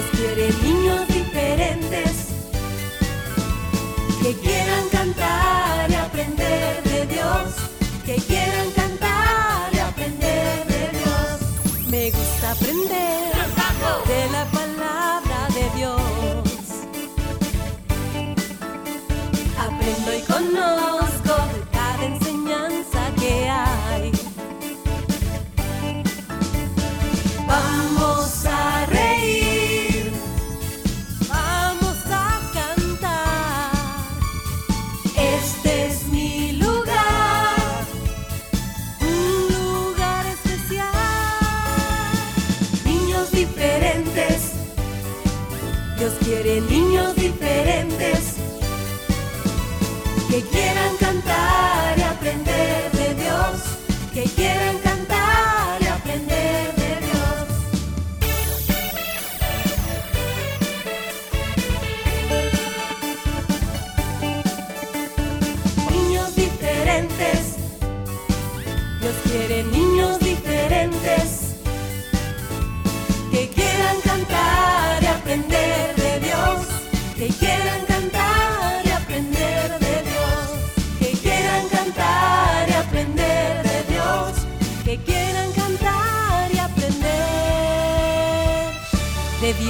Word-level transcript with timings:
Dios 0.00 0.10
quiere 0.16 0.50
niños 0.62 1.08
diferentes 1.08 2.28
que 4.22 4.32
quieran 4.34 4.88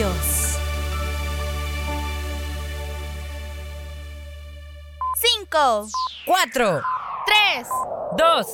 Dios. 0.01 0.56
Cinco, 5.15 5.89
Cuatro, 6.25 6.81
tres, 7.27 7.69
dos, 8.17 8.47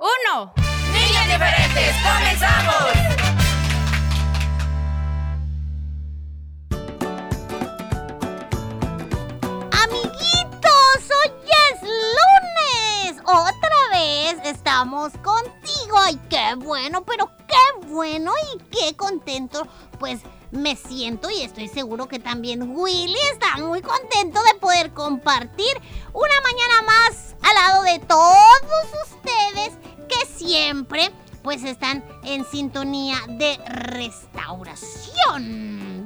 uno. 0.00 0.54
niños 0.94 1.24
diferentes, 1.26 1.94
comenzamos. 2.02 3.14
Amiguitos, 9.82 11.10
hoy 11.10 11.32
es 11.70 11.82
lunes. 11.82 13.22
Otra 13.26 13.78
vez 13.92 14.36
estamos 14.44 15.12
contigo. 15.22 15.98
Ay, 15.98 16.18
qué 16.30 16.54
bueno, 16.56 17.04
pero 17.04 17.30
qué 17.46 17.86
bueno 17.88 18.32
y 18.54 18.58
qué 18.70 18.96
contento. 18.96 19.66
Pues 19.98 20.20
me 20.54 20.76
siento 20.76 21.30
y 21.30 21.42
estoy 21.42 21.68
seguro 21.68 22.06
que 22.06 22.18
también 22.18 22.62
Willy 22.76 23.18
está 23.32 23.58
muy 23.58 23.82
contento 23.82 24.40
de 24.42 24.54
poder 24.60 24.92
compartir 24.92 25.80
una 26.12 26.34
mañana 26.42 26.82
más 26.86 27.34
al 27.42 27.54
lado 27.54 27.82
de 27.82 27.98
todos 28.00 28.88
ustedes 29.04 29.72
que 30.08 30.26
siempre 30.26 31.10
pues 31.42 31.64
están 31.64 32.04
en 32.22 32.44
sintonía 32.44 33.16
de 33.28 33.58
restauración. 33.66 35.42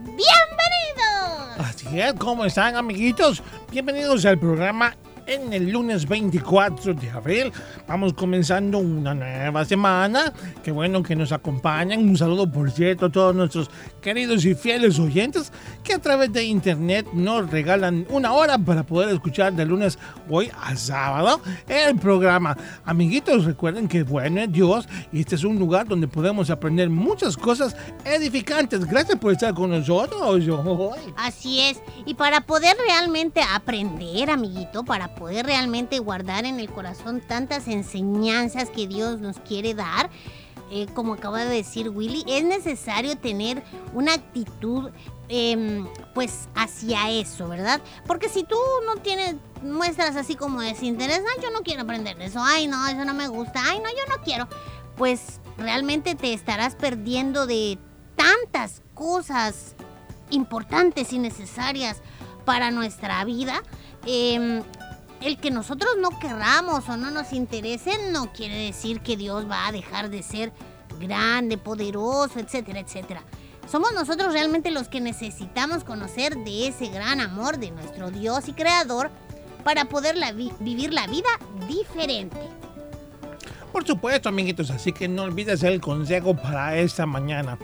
¡Bienvenidos! 0.05 1.59
Así 1.59 2.01
es, 2.01 2.15
¿cómo 2.15 2.45
están 2.45 2.75
amiguitos? 2.77 3.43
Bienvenidos 3.71 4.25
al 4.25 4.39
programa 4.39 4.97
en 5.29 5.53
el 5.53 5.71
lunes 5.71 6.09
24 6.09 6.95
de 6.95 7.11
abril. 7.11 7.53
Vamos 7.87 8.15
comenzando 8.15 8.79
una 8.79 9.15
nueva 9.15 9.65
semana. 9.65 10.33
Qué 10.63 10.73
bueno 10.73 11.03
que 11.03 11.15
nos 11.15 11.31
acompañan. 11.33 12.01
Un 12.01 12.17
saludo, 12.17 12.51
por 12.51 12.71
cierto, 12.71 13.07
a 13.07 13.13
todos 13.13 13.35
nuestros 13.35 13.71
queridos 14.01 14.45
y 14.47 14.55
fieles 14.55 14.99
oyentes 14.99 15.53
que 15.85 15.95
a 15.95 15.99
través 15.99 16.33
de 16.33 16.45
internet 16.45 17.07
nos 17.13 17.51
regalan 17.51 18.07
una 18.09 18.33
hora 18.33 18.59
para 18.59 18.85
poder 18.85 19.11
escuchar 19.11 19.53
de 19.53 19.67
lunes 19.67 19.99
hoy 20.31 20.51
a 20.61 20.75
sábado 20.77 21.41
el 21.69 21.97
programa. 21.99 22.57
Amiguitos, 22.85 23.45
recuerden 23.45 23.87
que 23.87 24.03
bueno 24.03 24.41
es 24.41 24.51
Dios 24.51 24.89
y 25.13 25.21
este 25.21 25.35
es 25.35 25.45
un 25.45 25.59
lugar 25.59 25.87
donde 25.87 26.09
podemos 26.09 26.49
aprender 26.49 26.89
muchas 26.89 27.37
cosas 27.37 27.77
edificantes. 28.05 28.87
Gracias 28.87 29.19
por 29.19 29.33
estar 29.33 29.53
con 29.53 29.71
nosotros. 29.71 30.21
Así 31.17 31.61
es. 31.61 31.81
Y 32.07 32.15
para 32.15 32.41
poder 32.41 32.77
realmente 32.87 33.43
aprender, 33.43 34.31
amiguito, 34.31 34.85
para 34.85 35.15
poder 35.19 35.47
realmente 35.47 35.99
guardar 35.99 36.45
en 36.45 36.61
el 36.61 36.71
corazón 36.71 37.21
tantas 37.21 37.69
enseñanzas 37.69 38.71
que 38.71 38.87
Dios 38.87 39.21
nos 39.21 39.39
quiere 39.41 39.75
dar, 39.75 40.11
eh, 40.71 40.87
como 40.95 41.15
acaba 41.15 41.45
de 41.45 41.55
decir 41.55 41.89
Willy, 41.89 42.25
es 42.29 42.45
necesario 42.45 43.17
tener 43.17 43.63
una 43.95 44.15
actitud 44.15 44.91
em, 45.31 45.87
pues 46.15 46.49
hacia 46.55 47.11
eso, 47.11 47.49
¿verdad? 47.49 47.81
Porque 48.07 48.29
si 48.29 48.45
tú 48.45 48.57
no 48.87 49.01
tienes, 49.01 49.37
muestras 49.63 50.15
así 50.17 50.37
como 50.37 50.61
desinterés, 50.61 51.21
ay, 51.21 51.43
yo 51.43 51.51
no 51.51 51.61
quiero 51.61 51.83
aprender 51.83 52.21
eso, 52.21 52.41
ay, 52.43 52.67
no, 52.67 52.87
eso 52.87 53.05
no 53.05 53.15
me 53.15 53.29
gusta, 53.29 53.61
ay, 53.65 53.79
no, 53.79 53.89
yo 53.89 54.15
no 54.15 54.23
quiero, 54.23 54.47
pues 54.97 55.41
realmente 55.57 56.15
te 56.15 56.33
estarás 56.35 56.75
perdiendo 56.75 57.47
de 57.47 57.79
tantas 58.17 58.83
cosas 58.95 59.75
importantes 60.31 61.13
y 61.13 61.19
necesarias 61.19 62.03
para 62.45 62.71
nuestra 62.71 63.25
vida. 63.25 63.63
Em, 64.07 64.63
el 65.21 65.39
que 65.39 65.51
nosotros 65.51 65.93
no 66.01 66.19
querramos 66.19 66.89
o 66.89 66.97
no 66.97 67.11
nos 67.11 67.33
interese 67.33 68.11
no 68.13 68.33
quiere 68.33 68.57
decir 68.67 69.01
que 69.01 69.17
Dios 69.17 69.49
va 69.51 69.67
a 69.67 69.73
dejar 69.73 70.11
de 70.11 70.23
ser 70.23 70.53
grande, 71.01 71.59
poderoso, 71.59 72.39
etcétera, 72.39 72.81
etcétera. 72.81 73.23
Somos 73.71 73.93
nosotros 73.93 74.33
realmente 74.33 74.71
los 74.71 74.89
que 74.89 75.01
necesitamos 75.01 75.85
conocer 75.85 76.37
de 76.37 76.69
ese 76.69 76.89
gran 76.89 77.21
amor 77.21 77.59
de 77.59 77.71
nuestro 77.71 78.11
Dios 78.11 78.49
y 78.49 78.53
Creador 78.53 79.11
para 79.63 79.87
poder 79.87 80.17
vivir 80.61 80.95
la 80.95 81.07
vida 81.07 81.29
diferente. 81.69 82.39
Por 83.73 83.87
supuesto, 83.87 84.31
amiguitos, 84.31 84.71
así 84.71 84.93
que 84.93 85.09
no 85.09 85.25
olvides 85.25 85.63
el 85.63 85.81
consejo 85.81 86.35
para 86.35 86.77
esta 86.79 87.05
mañana. 87.05 87.59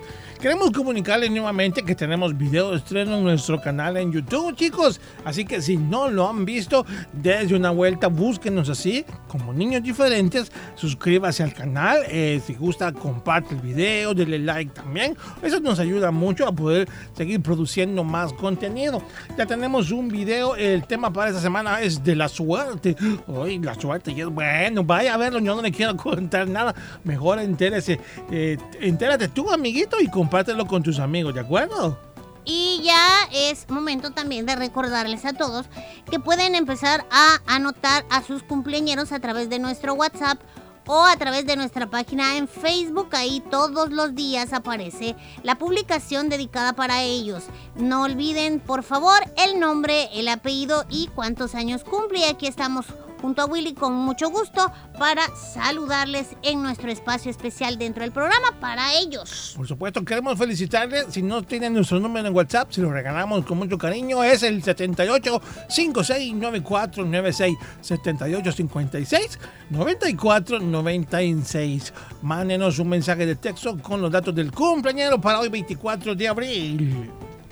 Queremos 0.45 0.73
comunicarles 0.73 1.31
nuevamente 1.31 1.83
que 1.83 1.95
tenemos 1.95 2.37
video 2.37 2.73
de 2.73 2.77
estreno 2.77 3.17
en 3.17 3.25
nuestro 3.25 3.63
canal 3.63 3.97
en 3.97 4.13
YouTube, 4.13 4.55
chicos. 4.55 5.01
Así 5.25 5.47
que 5.47 5.63
si 5.63 5.79
no 5.79 6.11
lo 6.11 6.29
han 6.29 6.45
visto, 6.45 6.85
desde 7.15 7.57
una 7.57 7.71
vuelta, 7.71 8.09
búsquenos 8.09 8.69
así, 8.69 9.07
como 9.27 9.55
niños 9.55 9.83
diferentes. 9.83 10.53
Suscríbase 10.75 11.43
al 11.45 11.55
canal. 11.55 12.03
eh, 12.09 12.43
si 12.47 12.53
gusta, 12.53 12.93
comparte 12.93 13.55
el 13.55 13.63
video, 13.63 14.13
denle 14.13 14.39
like 14.39 14.71
también. 14.75 15.17
Eso 15.43 15.61
nos 15.61 15.79
ayuda 15.79 16.11
mucho 16.11 16.47
a 16.47 16.53
poder 16.53 16.91
seguir 17.15 17.41
produciendo 17.41 18.05
más 18.05 18.31
contenido. 18.35 19.03
Ya 19.39 19.47
tenemos 19.47 19.93
un 19.93 20.09
video. 20.09 20.57
El 20.57 20.87
tema 20.87 21.11
para 21.11 21.31
esta 21.31 21.41
semana 21.41 21.81
es 21.81 22.05
de 22.05 22.17
la 22.17 22.29
suerte. 22.29 22.95
Uy, 23.27 23.61
la 23.61 23.75
suerte. 23.77 24.13
y 24.13 24.21
es 24.21 24.29
bueno, 24.29 24.85
vaya 24.85 25.15
a 25.15 25.17
verlo. 25.17 25.39
Yo 25.39 25.57
no 25.57 25.63
le 25.63 25.73
quiero 25.73 25.97
contar 25.97 26.47
nada. 26.47 26.75
Mejor 27.03 27.39
entérese. 27.39 27.99
eh, 28.31 28.59
entérate 28.83 29.29
tú, 29.29 29.51
amiguito, 29.51 29.99
y 30.03 30.09
compártelo 30.35 30.67
con 30.67 30.83
tus 30.83 30.99
amigos, 30.99 31.33
¿de 31.33 31.39
acuerdo? 31.39 31.97
Y 32.45 32.81
ya 32.83 33.29
es 33.33 33.71
momento 33.71 34.11
también 34.11 34.47
de 34.47 34.57
recordarles 34.57 35.25
a 35.25 35.33
todos 35.33 35.67
que 36.11 36.19
pueden 36.19 36.57
empezar 36.57 37.07
a 37.13 37.39
anotar 37.47 38.05
a 38.11 38.21
sus 38.21 38.43
cumpleañeros 38.43 39.13
a 39.13 39.21
través 39.21 39.49
de 39.49 39.61
nuestro 39.61 39.95
WhatsApp 39.95 40.41
o 40.89 41.05
a 41.05 41.17
través 41.19 41.47
de 41.47 41.55
nuestra 41.55 41.89
página 41.89 42.37
en 42.37 42.49
Facebook. 42.49 43.11
Ahí 43.13 43.45
todos 43.49 43.93
los 43.93 44.17
días 44.17 44.53
aparece 44.53 45.15
la 45.45 45.55
publicación 45.55 46.29
dedicada 46.29 46.73
para 46.73 47.05
ellos. 47.05 47.45
No 47.77 48.03
olviden, 48.03 48.59
por 48.59 48.83
favor, 48.83 49.21
el 49.37 49.61
nombre, 49.61 50.09
el 50.15 50.27
apellido 50.27 50.85
y 50.91 51.07
cuántos 51.15 51.55
años 51.55 51.85
cumple. 51.85 52.29
Aquí 52.29 52.49
estamos 52.49 52.87
junto 53.25 53.41
a 53.41 53.47
Willy 53.47 53.73
con 53.73 53.95
mucho 53.95 54.29
gusto 54.29 54.71
para 54.99 55.23
saludarles 55.35 56.37
en 56.43 56.63
nuestro 56.63 56.91
espacio 56.91 57.31
especial 57.31 57.79
dentro 57.79 58.03
del 58.03 58.13
programa 58.13 58.61
para 58.61 58.93
ellos. 58.93 59.55
Por 59.57 59.67
supuesto, 59.67 60.05
queremos 60.05 60.37
felicitarles. 60.37 61.07
Si 61.09 61.23
no 61.23 61.43
tienen 61.43 61.73
nuestro 61.73 61.99
número 62.01 62.29
en 62.29 62.37
WhatsApp, 62.37 62.71
se 62.71 62.83
lo 62.83 62.93
regalamos 62.93 63.47
con 63.47 63.57
mucho 63.57 63.79
cariño. 63.79 64.23
Es 64.23 64.43
el 64.43 64.63
78 64.63 65.41
56 65.71 66.35
94 66.35 67.03
96 67.07 67.57
78 67.81 68.53
56 68.53 69.39
94 69.71 70.61
96. 70.61 71.95
Mándenos 72.21 72.79
un 72.79 72.91
mensaje 72.91 73.25
de 73.25 73.37
texto 73.37 73.79
con 73.79 74.03
los 74.03 74.13
datos 74.13 74.35
del 74.35 74.53
cumpleañero 74.53 75.19
para 75.19 75.41
hoy 75.41 75.49
24 75.49 76.15
de 76.15 76.29
abril. 76.29 77.11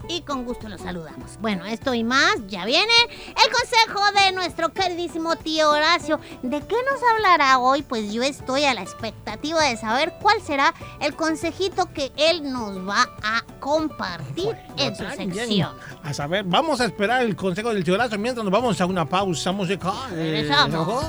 Y 0.08 0.22
con 0.22 0.44
gusto 0.44 0.68
los 0.68 0.80
saludamos. 0.80 1.38
Bueno, 1.40 1.64
esto 1.66 1.94
y 1.94 2.04
más, 2.04 2.36
ya 2.46 2.64
viene 2.64 2.92
el 3.28 3.52
consejo 3.52 4.00
de 4.24 4.32
nuestro 4.32 4.72
queridísimo 4.72 5.36
tío 5.36 5.70
Horacio. 5.70 6.20
¿De 6.42 6.60
qué 6.60 6.76
nos 6.90 7.00
hablará 7.14 7.58
hoy? 7.58 7.82
Pues 7.82 8.12
yo 8.12 8.22
estoy 8.22 8.64
a 8.64 8.74
la 8.74 8.82
expectativa 8.82 9.62
de 9.62 9.76
saber 9.76 10.14
cuál 10.20 10.40
será 10.42 10.74
el 11.00 11.14
consejito 11.14 11.92
que 11.92 12.12
él 12.16 12.52
nos 12.52 12.86
va 12.88 13.08
a 13.22 13.42
compartir 13.60 14.56
en 14.76 14.96
su 14.96 15.04
sección. 15.16 15.70
A 16.02 16.12
saber, 16.12 16.44
vamos 16.44 16.80
a 16.80 16.86
esperar 16.86 17.22
el 17.22 17.36
consejo 17.36 17.72
del 17.72 17.84
tío 17.84 17.94
Horacio 17.94 18.18
mientras 18.18 18.44
nos 18.44 18.52
vamos 18.52 18.80
a 18.80 18.86
una 18.86 19.08
pausa 19.08 19.52
musical. 19.52 19.94
Regresamos. 20.10 21.04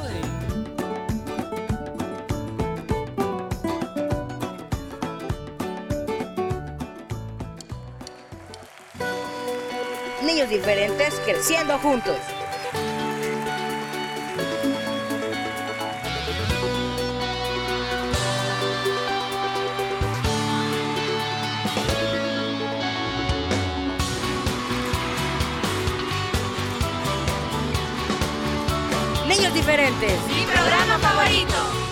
Niños 10.34 10.50
diferentes 10.50 11.14
creciendo 11.26 11.78
juntos. 11.78 12.18
Niños 29.28 29.54
diferentes. 29.54 30.20
Mi 30.30 30.46
programa 30.46 30.98
favorito. 30.98 31.83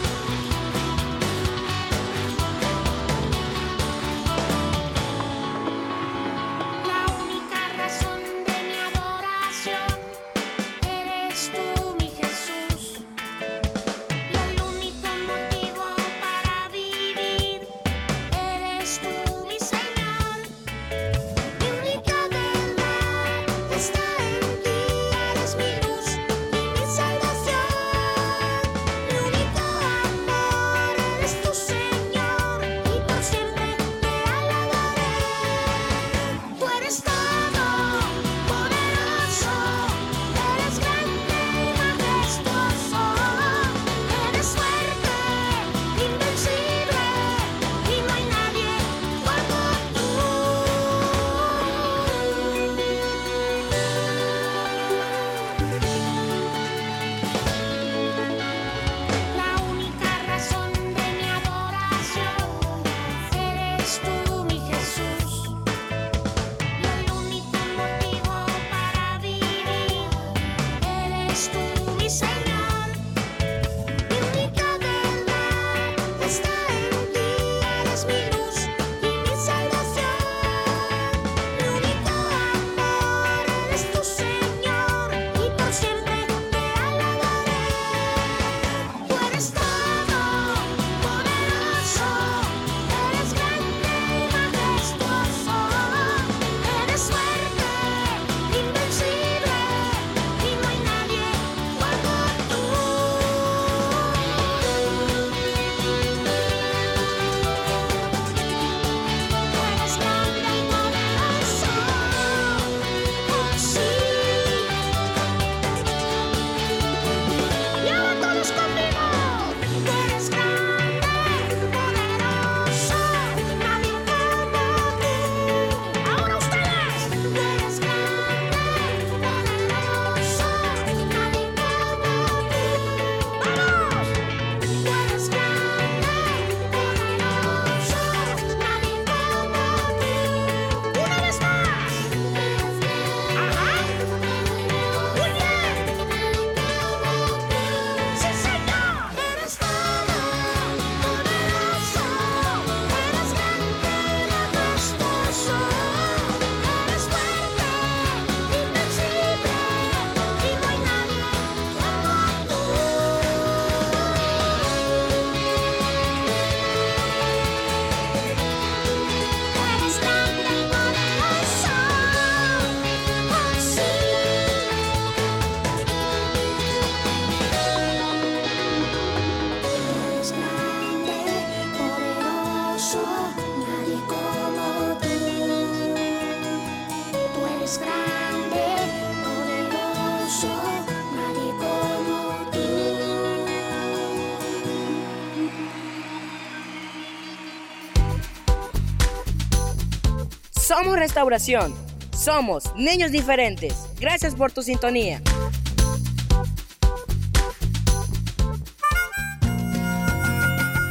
Somos 200.81 200.97
Restauración. 200.97 201.76
Somos 202.11 202.76
niños 202.76 203.11
diferentes. 203.11 203.88
Gracias 204.00 204.33
por 204.33 204.52
tu 204.52 204.64
sintonía. 204.64 205.21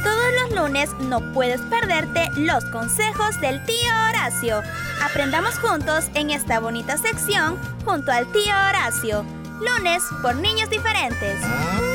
Todos 0.01 0.31
los 0.39 0.55
lunes 0.55 0.89
no 1.09 1.33
puedes 1.33 1.59
perderte 1.63 2.29
los 2.37 2.63
consejos 2.71 3.41
del 3.41 3.61
tío 3.65 3.91
Horacio. 4.07 4.61
Aprendamos 5.03 5.59
juntos 5.59 6.05
en 6.13 6.29
esta 6.29 6.61
bonita 6.61 6.97
sección 6.97 7.59
junto 7.83 8.13
al 8.13 8.31
tío 8.31 8.53
Horacio. 8.69 9.25
Lunes 9.59 10.03
por 10.21 10.37
niños 10.37 10.69
diferentes. 10.69 11.37
En 11.43 11.90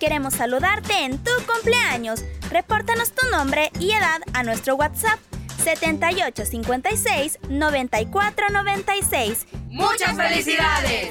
queremos 0.00 0.34
saludarte 0.34 1.04
en 1.04 1.18
tu 1.18 1.30
cumpleaños. 1.46 2.24
Repórtanos 2.50 3.12
tu 3.12 3.28
nombre 3.30 3.70
y 3.78 3.92
edad 3.92 4.20
a 4.32 4.42
nuestro 4.42 4.74
WhatsApp 4.74 5.20
7856 5.62 7.38
9496. 7.50 9.46
¡Muchas 9.68 10.16
felicidades! 10.16 11.10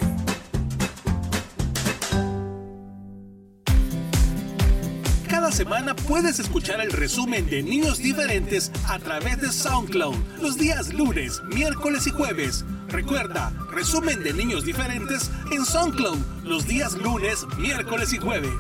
Cada 5.30 5.52
semana 5.52 5.96
puedes 5.96 6.40
escuchar 6.40 6.82
el 6.82 6.92
resumen 6.92 7.48
de 7.48 7.62
Niños 7.62 8.00
Diferentes 8.00 8.72
a 8.88 8.98
través 8.98 9.40
de 9.40 9.52
SoundCloud 9.52 10.16
los 10.42 10.58
días 10.58 10.92
lunes, 10.92 11.42
miércoles 11.54 12.08
y 12.08 12.10
jueves. 12.10 12.66
Recuerda, 12.90 13.54
resumen 13.72 14.24
de 14.24 14.34
Niños 14.34 14.66
Diferentes 14.66 15.30
en 15.52 15.64
SoundCloud 15.64 16.18
los 16.44 16.68
días 16.68 16.98
lunes, 16.98 17.46
miércoles 17.58 18.14
y 18.14 18.18
jueves. 18.18 18.52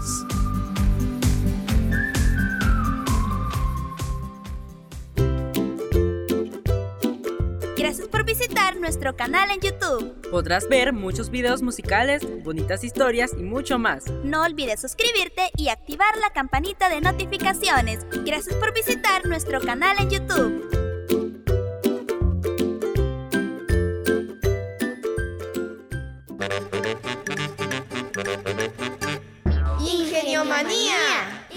Gracias 7.75 8.07
por 8.07 8.23
visitar 8.23 8.79
nuestro 8.79 9.15
canal 9.15 9.49
en 9.49 9.61
YouTube. 9.61 10.29
Podrás 10.29 10.69
ver 10.69 10.93
muchos 10.93 11.31
videos 11.31 11.63
musicales, 11.63 12.21
bonitas 12.43 12.83
historias 12.83 13.31
y 13.35 13.41
mucho 13.41 13.79
más. 13.79 14.05
No 14.23 14.43
olvides 14.43 14.81
suscribirte 14.81 15.49
y 15.57 15.69
activar 15.69 16.15
la 16.17 16.29
campanita 16.31 16.89
de 16.89 17.01
notificaciones. 17.01 18.05
Gracias 18.25 18.55
por 18.57 18.73
visitar 18.73 19.25
nuestro 19.25 19.59
canal 19.59 19.97
en 19.99 20.09
YouTube. 20.11 20.78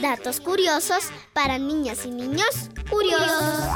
Datos 0.03 0.41
curiosos 0.41 1.05
para 1.33 1.59
niñas 1.59 2.05
y 2.05 2.11
niños 2.11 2.71
curiosos. 2.91 3.69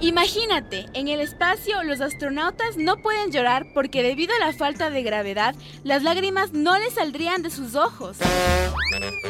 Imagínate, 0.00 0.86
en 0.92 1.06
el 1.06 1.20
espacio 1.20 1.80
los 1.84 2.00
astronautas 2.00 2.76
no 2.76 2.96
pueden 2.96 3.30
llorar 3.30 3.68
porque 3.72 4.02
debido 4.02 4.34
a 4.34 4.44
la 4.44 4.52
falta 4.52 4.90
de 4.90 5.04
gravedad, 5.04 5.54
las 5.84 6.02
lágrimas 6.02 6.52
no 6.52 6.76
les 6.80 6.94
saldrían 6.94 7.42
de 7.42 7.50
sus 7.50 7.76
ojos. 7.76 8.16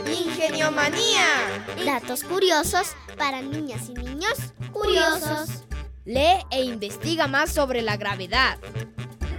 Ingenio 0.07 0.73
Manía. 0.73 1.27
Datos 1.85 2.25
curiosos 2.25 2.97
para 3.19 3.43
niñas 3.43 3.91
y 3.91 3.93
niños 3.93 4.39
curiosos. 4.73 5.65
Lee 6.07 6.47
e 6.51 6.63
investiga 6.65 7.27
más 7.27 7.53
sobre 7.53 7.83
la 7.83 7.99
gravedad. 7.99 8.59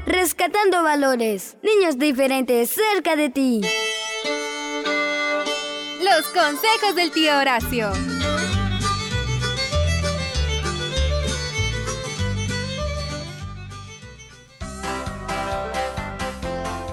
Rescatando 0.06 0.84
valores. 0.84 1.58
Niños 1.64 1.98
diferentes 1.98 2.70
cerca 2.70 3.16
de 3.16 3.30
ti. 3.30 3.62
Los 6.18 6.28
consejos 6.28 6.94
del 6.94 7.10
tío 7.10 7.38
Horacio. 7.38 7.90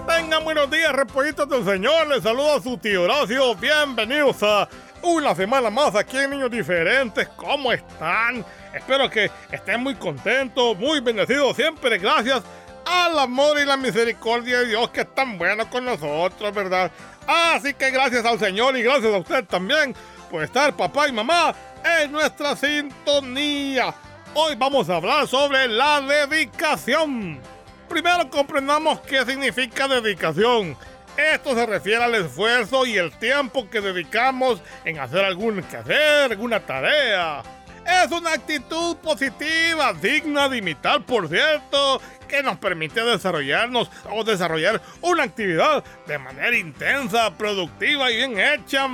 Vengan, 0.06 0.44
buenos 0.44 0.70
días, 0.70 0.92
repollitos 0.92 1.48
del 1.48 1.64
Señor. 1.64 2.06
Les 2.06 2.22
saluda 2.22 2.60
su 2.62 2.78
tío 2.78 3.02
Horacio. 3.02 3.56
Bienvenidos 3.56 4.40
a 4.44 4.68
una 5.02 5.34
semana 5.34 5.68
más 5.68 5.96
aquí 5.96 6.16
en 6.16 6.30
Niños 6.30 6.52
Diferentes. 6.52 7.26
¿Cómo 7.30 7.72
están? 7.72 8.44
Espero 8.72 9.10
que 9.10 9.28
estén 9.50 9.82
muy 9.82 9.96
contentos, 9.96 10.78
muy 10.78 11.00
bendecidos 11.00 11.56
siempre. 11.56 11.98
Gracias 11.98 12.44
al 12.88 13.18
amor 13.18 13.58
y 13.60 13.66
la 13.66 13.76
misericordia 13.76 14.60
de 14.60 14.66
Dios 14.66 14.88
que 14.90 15.02
es 15.02 15.14
tan 15.14 15.36
bueno 15.36 15.68
con 15.68 15.84
nosotros, 15.84 16.54
¿verdad? 16.54 16.90
Así 17.26 17.74
que 17.74 17.90
gracias 17.90 18.24
al 18.24 18.38
Señor 18.38 18.76
y 18.76 18.82
gracias 18.82 19.12
a 19.12 19.18
usted 19.18 19.44
también 19.44 19.94
por 20.30 20.42
estar, 20.42 20.74
papá 20.74 21.08
y 21.08 21.12
mamá, 21.12 21.54
en 22.00 22.12
nuestra 22.12 22.56
sintonía. 22.56 23.94
Hoy 24.34 24.54
vamos 24.56 24.88
a 24.88 24.96
hablar 24.96 25.26
sobre 25.26 25.68
la 25.68 26.00
dedicación. 26.00 27.40
Primero 27.88 28.28
comprendamos 28.30 29.00
qué 29.00 29.24
significa 29.24 29.88
dedicación. 29.88 30.76
Esto 31.16 31.54
se 31.54 31.66
refiere 31.66 32.04
al 32.04 32.14
esfuerzo 32.14 32.86
y 32.86 32.96
el 32.96 33.10
tiempo 33.18 33.68
que 33.68 33.80
dedicamos 33.80 34.62
en 34.84 34.98
hacer 34.98 35.24
algún 35.24 35.62
quehacer, 35.64 36.30
alguna 36.30 36.60
tarea. 36.60 37.42
Es 37.84 38.12
una 38.12 38.34
actitud 38.34 38.96
positiva, 38.98 39.94
digna 39.94 40.48
de 40.48 40.58
imitar, 40.58 41.02
por 41.04 41.26
cierto, 41.26 42.00
que 42.28 42.42
nos 42.42 42.58
permite 42.58 43.02
desarrollarnos 43.02 43.90
o 44.10 44.22
desarrollar 44.22 44.80
una 45.00 45.24
actividad 45.24 45.82
de 46.06 46.18
manera 46.18 46.56
intensa, 46.56 47.36
productiva 47.36 48.10
y 48.10 48.16
bien 48.16 48.38
hecha. 48.38 48.86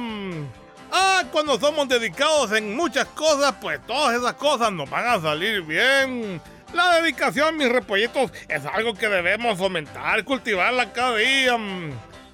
Ah, 0.93 1.25
cuando 1.33 1.59
somos 1.59 1.89
dedicados 1.89 2.53
en 2.53 2.77
muchas 2.77 3.07
cosas, 3.07 3.55
pues 3.61 3.85
todas 3.87 4.17
esas 4.17 4.35
cosas 4.35 4.73
nos 4.73 4.89
van 4.89 5.07
a 5.07 5.21
salir 5.21 5.63
bien. 5.63 6.41
La 6.73 7.01
dedicación, 7.01 7.57
mis 7.57 7.69
repollitos, 7.69 8.33
es 8.49 8.65
algo 8.67 8.95
que 8.95 9.09
debemos 9.09 9.59
fomentar, 9.59 10.25
cultivarla 10.25 10.93
cada 10.93 11.17
día. 11.17 11.59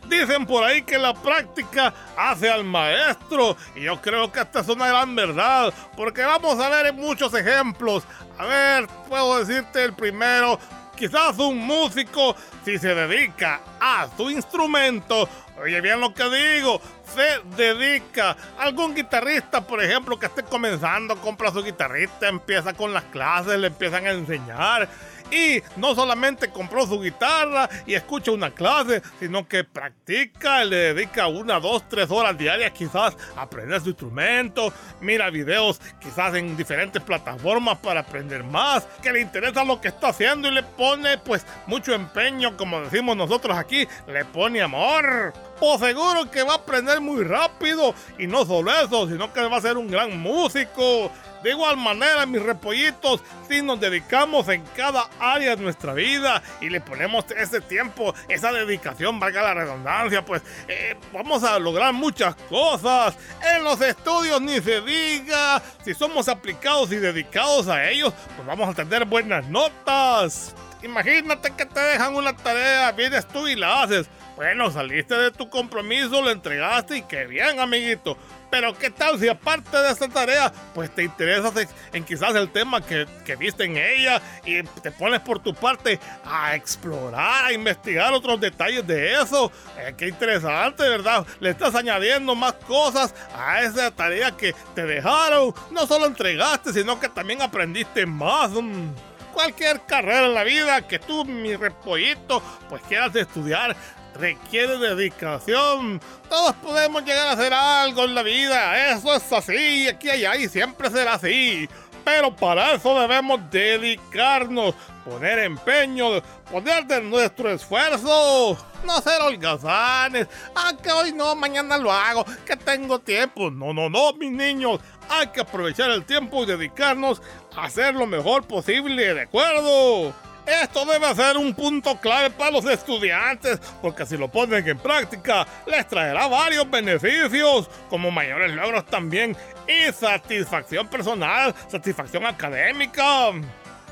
Dicen 0.09 0.45
por 0.45 0.65
ahí 0.65 0.83
que 0.83 0.99
la 0.99 1.15
práctica 1.15 1.95
hace 2.17 2.51
al 2.51 2.65
maestro 2.65 3.57
y 3.77 3.83
yo 3.83 4.01
creo 4.03 4.33
que 4.33 4.41
esta 4.41 4.61
es 4.61 4.69
una 4.69 4.89
gran 4.89 5.15
verdad 5.15 5.73
porque 5.97 6.23
vamos 6.23 6.59
a 6.59 6.69
ver 6.69 6.93
muchos 6.93 7.33
ejemplos. 7.33 8.03
A 8.37 8.45
ver, 8.45 8.89
puedo 9.09 9.39
decirte 9.39 9.85
el 9.85 9.93
primero. 9.93 10.59
Quizás 11.01 11.39
un 11.39 11.57
músico, 11.57 12.37
si 12.63 12.79
se 12.79 12.95
dedica 12.95 13.63
a 13.81 14.07
su 14.19 14.31
instrumento, 14.31 15.27
oye 15.59 15.81
bien 15.81 15.99
lo 15.99 16.13
que 16.13 16.25
digo, 16.29 16.79
se 17.15 17.41
dedica. 17.57 18.37
Algún 18.59 18.95
guitarrista, 18.95 19.63
por 19.63 19.83
ejemplo, 19.83 20.19
que 20.19 20.27
esté 20.27 20.43
comenzando, 20.43 21.17
compra 21.17 21.51
su 21.53 21.65
guitarrista, 21.65 22.29
empieza 22.29 22.75
con 22.75 22.93
las 22.93 23.05
clases, 23.05 23.59
le 23.59 23.69
empiezan 23.69 24.05
a 24.05 24.11
enseñar. 24.11 24.91
Y 25.31 25.63
no 25.77 25.95
solamente 25.95 26.51
compró 26.51 26.87
su 26.87 27.01
guitarra 27.01 27.69
y 27.87 27.95
escucha 27.95 28.31
una 28.33 28.51
clase, 28.51 29.03
sino 29.19 29.47
que 29.47 29.65
practica, 29.65 30.65
le 30.65 30.95
dedica 30.95 31.29
una, 31.29 31.61
dos, 31.61 31.89
tres 31.89 32.11
horas 32.11 32.37
diarias 32.37 32.73
quizás 32.73 33.17
a 33.37 33.43
aprender 33.43 33.81
su 33.81 33.91
instrumento, 33.91 34.73
mira 35.01 35.31
videos 35.31 35.81
quizás 36.01 36.35
en 36.35 36.57
diferentes 36.57 37.03
plataformas 37.03 37.79
para 37.79 38.01
aprender 38.01 38.45
más, 38.45 38.87
que 39.03 39.13
le 39.13 39.21
interesa 39.21 39.65
lo 39.65 39.81
que 39.81 39.89
está 39.89 40.09
haciendo 40.09 40.49
y 40.49 40.53
le 40.53 40.63
pone 40.63 41.19
pues 41.19 41.47
mucho 41.67 41.95
empeño, 41.95 42.57
como 42.57 42.81
decimos 42.81 43.17
nosotros 43.17 43.57
aquí, 43.57 43.87
le 44.07 44.25
pone 44.25 44.63
amor. 44.63 45.33
O 45.61 45.79
seguro 45.79 46.31
que 46.31 46.43
va 46.43 46.55
a 46.55 46.57
aprender 46.57 47.01
muy 47.01 47.23
rápido 47.23 47.95
y 48.19 48.27
no 48.27 48.47
solo 48.47 48.73
eso, 48.73 49.07
sino 49.07 49.33
que 49.33 49.43
va 49.43 49.59
a 49.59 49.61
ser 49.61 49.77
un 49.77 49.89
gran 49.89 50.19
músico. 50.19 51.11
De 51.43 51.51
igual 51.51 51.77
manera, 51.77 52.27
mis 52.27 52.43
repollitos, 52.43 53.23
si 53.49 53.63
nos 53.63 53.81
dedicamos 53.81 54.49
en 54.49 54.63
cada 54.77 55.09
área 55.19 55.57
de 55.57 55.63
nuestra 55.63 55.95
vida 55.95 56.43
y 56.61 56.69
le 56.69 56.81
ponemos 56.81 57.25
ese 57.31 57.61
tiempo, 57.61 58.15
esa 58.29 58.53
dedicación, 58.53 59.19
valga 59.19 59.43
la 59.43 59.55
redundancia, 59.55 60.25
pues 60.25 60.43
eh, 60.69 60.97
vamos 61.13 61.43
a 61.43 61.59
lograr 61.59 61.93
muchas 61.95 62.35
cosas. 62.49 63.17
En 63.55 63.65
los 63.65 63.81
estudios 63.81 64.41
ni 64.43 64.61
se 64.61 64.81
diga, 64.83 65.63
si 65.85 65.95
somos 65.95 66.29
aplicados 66.29 66.93
y 66.93 66.97
dedicados 66.97 67.69
a 67.69 67.89
ellos, 67.89 68.13
pues 68.37 68.47
vamos 68.47 68.69
a 68.69 68.75
tener 68.75 69.07
buenas 69.07 69.47
notas. 69.47 70.55
Imagínate 70.83 71.51
que 71.53 71.67
te 71.67 71.81
dejan 71.81 72.15
una 72.15 72.35
tarea, 72.35 72.93
vienes 72.93 73.27
tú 73.29 73.47
y 73.47 73.55
la 73.55 73.83
haces. 73.83 74.09
Bueno, 74.41 74.71
saliste 74.71 75.15
de 75.15 75.31
tu 75.33 75.51
compromiso, 75.51 76.23
lo 76.23 76.31
entregaste 76.31 76.97
y 76.97 77.03
qué 77.03 77.27
bien, 77.27 77.61
amiguito. 77.61 78.17
Pero 78.51 78.73
qué 78.73 78.89
tal 78.89 79.21
si 79.21 79.29
aparte 79.29 79.77
de 79.77 79.91
esta 79.91 80.09
tarea, 80.09 80.51
pues 80.73 80.91
te 80.95 81.03
interesas 81.05 81.53
en, 81.93 82.05
quizás 82.05 82.35
el 82.35 82.49
tema 82.49 82.81
que, 82.81 83.07
que, 83.27 83.37
viste 83.37 83.65
en 83.65 83.77
ella 83.77 84.23
y 84.47 84.63
te 84.63 84.93
pones 84.93 85.21
por 85.21 85.41
tu 85.41 85.53
parte 85.53 86.01
a 86.25 86.55
explorar, 86.55 87.45
a 87.45 87.53
investigar 87.53 88.15
otros 88.15 88.41
detalles 88.41 88.87
de 88.87 89.13
eso. 89.21 89.53
Eh, 89.77 89.93
qué 89.95 90.09
interesante, 90.09 90.89
¿verdad? 90.89 91.27
Le 91.39 91.51
estás 91.51 91.75
añadiendo 91.75 92.35
más 92.35 92.55
cosas 92.55 93.15
a 93.37 93.61
esa 93.61 93.91
tarea 93.91 94.31
que 94.31 94.55
te 94.75 94.87
dejaron. 94.87 95.53
No 95.71 95.87
solo 95.87 96.07
entregaste, 96.07 96.73
sino 96.73 96.99
que 96.99 97.11
también 97.11 97.43
aprendiste 97.43 98.07
más. 98.07 98.53
Mm 98.53 98.89
cualquier 99.33 99.81
carrera 99.87 100.27
en 100.27 100.35
la 100.35 100.45
vida 100.45 100.87
que 100.87 100.99
tú, 100.99 101.25
mi 101.25 101.57
repollito, 101.57 102.43
pues 102.69 102.83
quieras 102.83 103.15
estudiar, 103.17 103.77
requiere 104.21 104.79
dedicación. 104.79 106.01
Todos 106.29 106.55
podemos 106.57 107.05
llegar 107.05 107.29
a 107.29 107.33
hacer 107.33 107.53
algo 107.53 108.05
en 108.05 108.15
la 108.15 108.23
vida. 108.23 108.93
Eso 108.93 109.15
es 109.15 109.33
así, 109.33 109.89
aquí 109.89 110.09
y 110.09 110.11
allá 110.11 110.37
y 110.37 110.49
siempre 110.49 110.91
será 110.91 111.15
así. 111.15 111.69
Pero 112.05 112.35
para 112.35 112.73
eso 112.73 112.99
debemos 112.99 113.41
dedicarnos, 113.51 114.75
poner 115.05 115.41
empeño, 115.41 116.23
poner 116.51 116.87
de 116.87 117.01
nuestro 117.03 117.51
esfuerzo. 117.51 118.57
No 118.85 119.01
ser 119.03 119.21
holgazanes. 119.21 120.27
Ah, 120.55 120.73
que 120.83 120.91
hoy 120.91 121.13
no, 121.13 121.35
mañana 121.35 121.77
lo 121.77 121.93
hago, 121.93 122.25
que 122.47 122.57
tengo 122.57 122.99
tiempo. 122.99 123.51
No, 123.51 123.73
no, 123.73 123.91
no, 123.91 124.13
mis 124.15 124.33
niños. 124.33 124.81
Hay 125.09 125.27
que 125.29 125.41
aprovechar 125.41 125.91
el 125.91 126.05
tiempo 126.05 126.43
y 126.43 126.47
dedicarnos 126.47 127.21
a 127.55 127.65
hacer 127.65 127.95
lo 127.95 128.07
mejor 128.07 128.47
posible, 128.47 129.15
¿de 129.15 129.23
acuerdo? 129.23 130.15
Esto 130.51 130.85
debe 130.85 131.15
ser 131.15 131.37
un 131.37 131.55
punto 131.55 131.97
clave 132.01 132.29
para 132.31 132.51
los 132.51 132.65
estudiantes, 132.65 133.61
porque 133.81 134.05
si 134.05 134.17
lo 134.17 134.27
ponen 134.27 134.67
en 134.67 134.79
práctica, 134.79 135.47
les 135.65 135.87
traerá 135.87 136.27
varios 136.27 136.69
beneficios, 136.69 137.71
como 137.89 138.11
mayores 138.11 138.51
logros 138.51 138.85
también 138.87 139.37
y 139.69 139.93
satisfacción 139.93 140.89
personal, 140.89 141.55
satisfacción 141.69 142.27
académica. 142.27 143.31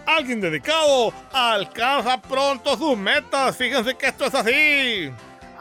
Alguien 0.04 0.40
dedicado 0.40 1.12
alcanza 1.32 2.20
pronto 2.20 2.76
sus 2.76 2.98
metas, 2.98 3.56
fíjense 3.56 3.96
que 3.96 4.06
esto 4.06 4.24
es 4.24 4.34
así. 4.34 5.12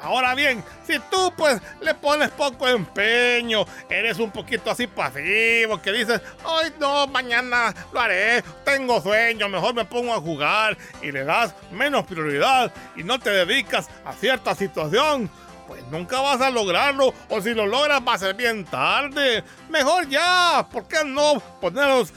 Ahora 0.08 0.36
bien, 0.36 0.64
si 0.86 1.00
tú 1.12 1.34
pues 1.36 1.62
le 1.82 1.94
pones 1.94 2.30
poco 2.30 2.66
empeño, 2.66 3.66
eres 3.90 4.20
un 4.20 4.32
poquito 4.32 4.72
así 4.72 4.88
pasivo, 4.88 5.82
que 5.82 5.92
dices, 5.92 6.22
ay 6.46 6.72
no, 6.80 7.08
mañana 7.08 7.76
lo 7.92 8.00
haré, 8.00 8.42
tengo 8.64 9.02
sueño, 9.02 9.50
mejor 9.50 9.74
me 9.76 9.84
pongo 9.84 10.14
a 10.14 10.22
jugar 10.22 10.78
y 11.02 11.12
le 11.12 11.26
das 11.26 11.54
menos 11.72 12.06
prioridad 12.06 12.72
y 12.96 13.04
no 13.04 13.20
te 13.20 13.32
dedicas 13.32 13.90
a 14.06 14.14
cierta 14.14 14.56
situación, 14.56 15.30
pues 15.68 15.84
nunca 15.88 16.22
vas 16.22 16.40
a 16.40 16.52
lograrlo 16.52 17.14
o 17.28 17.42
si 17.42 17.54
lo 17.54 17.68
logras 17.68 18.02
va 18.08 18.14
a 18.14 18.18
ser 18.18 18.34
bien 18.36 18.64
tarde. 18.64 19.44
Mejor 19.70 20.08
ya, 20.08 20.66
¿por 20.72 20.88
qué 20.88 21.04
no 21.04 21.42
ponerlos 21.60 22.14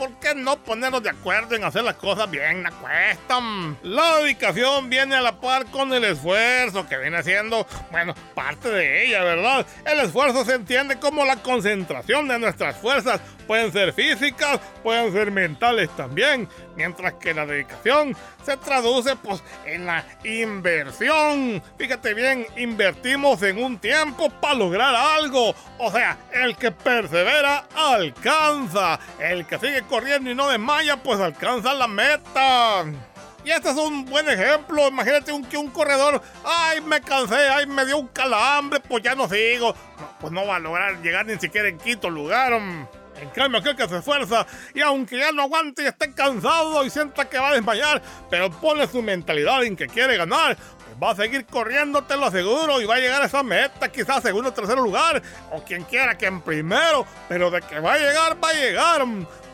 ¿por 0.00 0.18
qué 0.18 0.34
no 0.34 0.56
ponernos 0.56 1.02
de 1.02 1.10
acuerdo 1.10 1.54
en 1.54 1.62
hacer 1.62 1.84
las 1.84 1.96
cosas 1.96 2.30
bien? 2.30 2.62
La 2.62 2.70
cuestan. 2.70 3.76
La 3.82 4.16
dedicación 4.16 4.88
viene 4.88 5.14
a 5.14 5.20
la 5.20 5.38
par 5.38 5.66
con 5.66 5.92
el 5.92 6.04
esfuerzo, 6.04 6.88
que 6.88 6.96
viene 6.96 7.22
siendo, 7.22 7.66
bueno, 7.90 8.14
parte 8.34 8.70
de 8.70 9.04
ella, 9.04 9.22
¿verdad? 9.22 9.66
El 9.84 10.00
esfuerzo 10.00 10.42
se 10.46 10.54
entiende 10.54 10.98
como 10.98 11.26
la 11.26 11.36
concentración 11.36 12.28
de 12.28 12.38
nuestras 12.38 12.78
fuerzas. 12.78 13.20
Pueden 13.46 13.72
ser 13.72 13.92
físicas, 13.92 14.58
pueden 14.82 15.12
ser 15.12 15.30
mentales 15.32 15.90
también. 15.94 16.48
Mientras 16.76 17.14
que 17.14 17.34
la 17.34 17.46
dedicación 17.46 18.16
se 18.44 18.56
traduce 18.56 19.16
pues 19.16 19.42
en 19.66 19.86
la 19.86 20.04
inversión. 20.24 21.62
Fíjate 21.76 22.14
bien, 22.14 22.46
invertimos 22.56 23.42
en 23.42 23.62
un 23.62 23.78
tiempo 23.78 24.30
para 24.30 24.54
lograr 24.54 24.94
algo. 24.94 25.54
O 25.78 25.90
sea, 25.90 26.16
el 26.32 26.56
que 26.56 26.70
persevera 26.70 27.66
alcanza. 27.74 28.98
El 29.18 29.46
que 29.46 29.58
sigue 29.58 29.82
corriendo 29.82 30.30
y 30.30 30.34
no 30.34 30.48
desmaya 30.48 30.96
pues 30.96 31.20
alcanza 31.20 31.74
la 31.74 31.88
meta. 31.88 32.84
Y 33.44 33.50
este 33.50 33.70
es 33.70 33.76
un 33.76 34.04
buen 34.04 34.28
ejemplo. 34.28 34.88
Imagínate 34.88 35.32
un, 35.32 35.44
que 35.44 35.56
un 35.56 35.70
corredor, 35.70 36.20
ay, 36.44 36.80
me 36.82 37.00
cansé, 37.00 37.48
ay, 37.48 37.66
me 37.66 37.86
dio 37.86 37.98
un 37.98 38.08
calambre, 38.08 38.80
pues 38.80 39.02
ya 39.02 39.14
no 39.14 39.28
sigo. 39.28 39.74
pues 40.20 40.32
no 40.32 40.46
va 40.46 40.56
a 40.56 40.58
lograr 40.58 41.00
llegar 41.02 41.26
ni 41.26 41.38
siquiera 41.38 41.68
en 41.68 41.78
quinto 41.78 42.10
lugar. 42.10 42.52
En 43.20 43.28
cambio, 43.30 43.60
aquel 43.60 43.76
que 43.76 43.88
se 43.88 43.98
esfuerza 43.98 44.46
y 44.74 44.80
aunque 44.80 45.18
ya 45.18 45.30
no 45.32 45.42
aguante 45.42 45.82
y 45.82 45.86
esté 45.86 46.12
cansado 46.12 46.84
y 46.84 46.90
sienta 46.90 47.28
que 47.28 47.38
va 47.38 47.50
a 47.50 47.54
desmayar, 47.54 48.00
pero 48.30 48.50
pone 48.50 48.86
su 48.86 49.02
mentalidad 49.02 49.62
en 49.64 49.76
que 49.76 49.86
quiere 49.86 50.16
ganar, 50.16 50.56
pues 50.56 50.96
va 51.02 51.10
a 51.10 51.16
seguir 51.16 51.44
corriendo, 51.44 52.02
te 52.02 52.16
lo 52.16 52.26
aseguro, 52.26 52.80
y 52.80 52.86
va 52.86 52.94
a 52.96 52.98
llegar 52.98 53.22
a 53.22 53.26
esa 53.26 53.42
meta, 53.42 53.90
quizás 53.92 54.22
segundo 54.22 54.48
o 54.48 54.52
tercer 54.52 54.78
lugar, 54.78 55.22
o 55.52 55.62
quien 55.62 55.84
quiera 55.84 56.16
que 56.16 56.26
en 56.26 56.40
primero, 56.40 57.06
pero 57.28 57.50
de 57.50 57.60
que 57.60 57.78
va 57.78 57.94
a 57.94 57.98
llegar, 57.98 58.42
va 58.42 58.48
a 58.48 58.54
llegar. 58.54 59.06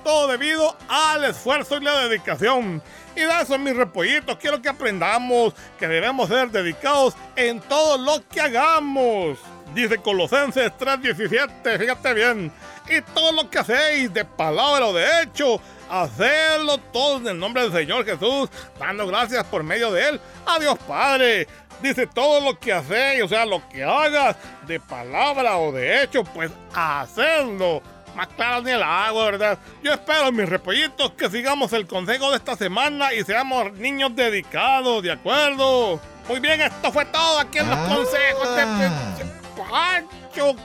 Todo 0.04 0.28
debido 0.28 0.76
al 0.88 1.24
esfuerzo 1.24 1.78
y 1.78 1.80
la 1.80 2.06
dedicación. 2.06 2.80
Y 3.16 3.22
de 3.22 3.42
eso, 3.42 3.58
mis 3.58 3.74
repollitos, 3.74 4.36
quiero 4.36 4.62
que 4.62 4.68
aprendamos 4.68 5.52
que 5.80 5.88
debemos 5.88 6.28
ser 6.28 6.52
dedicados 6.52 7.14
en 7.34 7.60
todo 7.60 7.98
lo 7.98 8.22
que 8.28 8.40
hagamos. 8.40 9.36
Dice 9.76 9.98
Colosenses 9.98 10.72
3:17, 10.78 11.78
fíjate 11.78 12.14
bien 12.14 12.50
y 12.88 13.02
todo 13.12 13.30
lo 13.32 13.50
que 13.50 13.58
hacéis 13.58 14.10
de 14.10 14.24
palabra 14.24 14.86
o 14.86 14.94
de 14.94 15.04
hecho, 15.20 15.60
hacedlo 15.90 16.78
todo 16.78 17.18
en 17.18 17.26
el 17.26 17.38
nombre 17.38 17.64
del 17.64 17.72
Señor 17.72 18.06
Jesús, 18.06 18.48
dando 18.80 19.06
gracias 19.06 19.44
por 19.44 19.62
medio 19.62 19.92
de 19.92 20.08
Él 20.08 20.20
a 20.46 20.58
Dios 20.58 20.78
Padre. 20.88 21.46
Dice 21.82 22.06
todo 22.06 22.40
lo 22.40 22.58
que 22.58 22.72
hacéis, 22.72 23.22
o 23.22 23.28
sea, 23.28 23.44
lo 23.44 23.68
que 23.68 23.84
hagas 23.84 24.36
de 24.66 24.80
palabra 24.80 25.58
o 25.58 25.70
de 25.72 26.02
hecho, 26.02 26.24
pues 26.24 26.50
hacedlo. 26.72 27.82
Más 28.14 28.28
claro 28.28 28.62
ni 28.62 28.70
el 28.70 28.82
agua, 28.82 29.26
¿verdad? 29.26 29.58
Yo 29.82 29.92
espero, 29.92 30.32
mis 30.32 30.48
repollitos, 30.48 31.10
que 31.12 31.28
sigamos 31.28 31.74
el 31.74 31.86
consejo 31.86 32.30
de 32.30 32.38
esta 32.38 32.56
semana 32.56 33.12
y 33.12 33.22
seamos 33.24 33.74
niños 33.74 34.16
dedicados, 34.16 35.02
¿de 35.02 35.12
acuerdo? 35.12 36.00
Muy 36.26 36.40
bien, 36.40 36.62
esto 36.62 36.90
fue 36.90 37.04
todo 37.04 37.40
aquí 37.40 37.58
en 37.58 37.68
los 37.68 37.78
ah. 37.78 37.94
consejos 37.94 38.56
de 38.56 39.45
Pancho. 39.70 40.56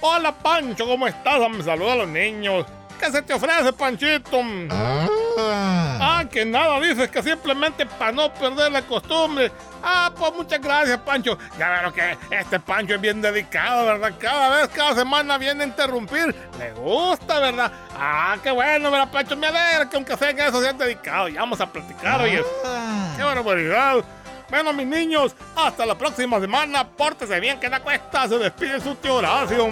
Hola 0.00 0.32
Pancho, 0.32 0.86
¿cómo 0.86 1.06
estás? 1.08 1.50
Me 1.50 1.62
saluda 1.62 1.92
a 1.92 1.96
los 1.96 2.08
niños. 2.08 2.66
¿Qué 2.98 3.12
se 3.12 3.22
te 3.22 3.32
ofrece, 3.32 3.72
Panchito? 3.72 4.40
Ah. 4.70 5.98
ah, 6.00 6.24
que 6.28 6.44
nada, 6.44 6.80
dices 6.80 7.08
que 7.08 7.22
simplemente 7.22 7.86
para 7.86 8.10
no 8.10 8.32
perder 8.34 8.72
la 8.72 8.82
costumbre. 8.82 9.52
Ah, 9.82 10.12
pues 10.16 10.34
muchas 10.34 10.60
gracias, 10.60 10.98
Pancho. 10.98 11.38
Ya 11.56 11.80
veo 11.80 11.92
que 11.92 12.18
este 12.30 12.58
Pancho 12.58 12.94
es 12.94 13.00
bien 13.00 13.22
dedicado, 13.22 13.86
¿verdad? 13.86 14.14
Cada 14.18 14.56
vez, 14.56 14.68
cada 14.68 14.96
semana 14.96 15.38
viene 15.38 15.62
a 15.62 15.66
interrumpir. 15.68 16.34
Le 16.58 16.72
gusta, 16.72 17.38
¿verdad? 17.38 17.70
Ah, 17.96 18.36
qué 18.42 18.50
bueno, 18.50 18.90
¿verdad, 18.90 19.10
Pancho? 19.12 19.36
Me 19.36 19.46
alegra 19.46 19.88
que 19.88 19.96
aunque 19.96 20.16
sea 20.16 20.30
en 20.30 20.40
eso 20.40 20.60
sean 20.60 20.76
dedicado. 20.76 21.28
Ya 21.28 21.40
vamos 21.40 21.60
a 21.60 21.70
platicar, 21.70 22.20
oye. 22.20 22.42
Ah. 22.64 23.14
Qué 23.16 23.22
barbaridad. 23.22 24.04
Bueno, 24.50 24.72
mis 24.72 24.86
niños, 24.86 25.36
hasta 25.54 25.84
la 25.84 25.96
próxima 25.96 26.40
semana. 26.40 26.88
Pórtese 26.88 27.38
bien 27.38 27.60
que 27.60 27.68
la 27.68 27.80
cuesta. 27.80 28.28
Se 28.28 28.38
despide 28.38 28.80
su 28.80 28.94
tío 28.94 29.16
Horacio. 29.16 29.68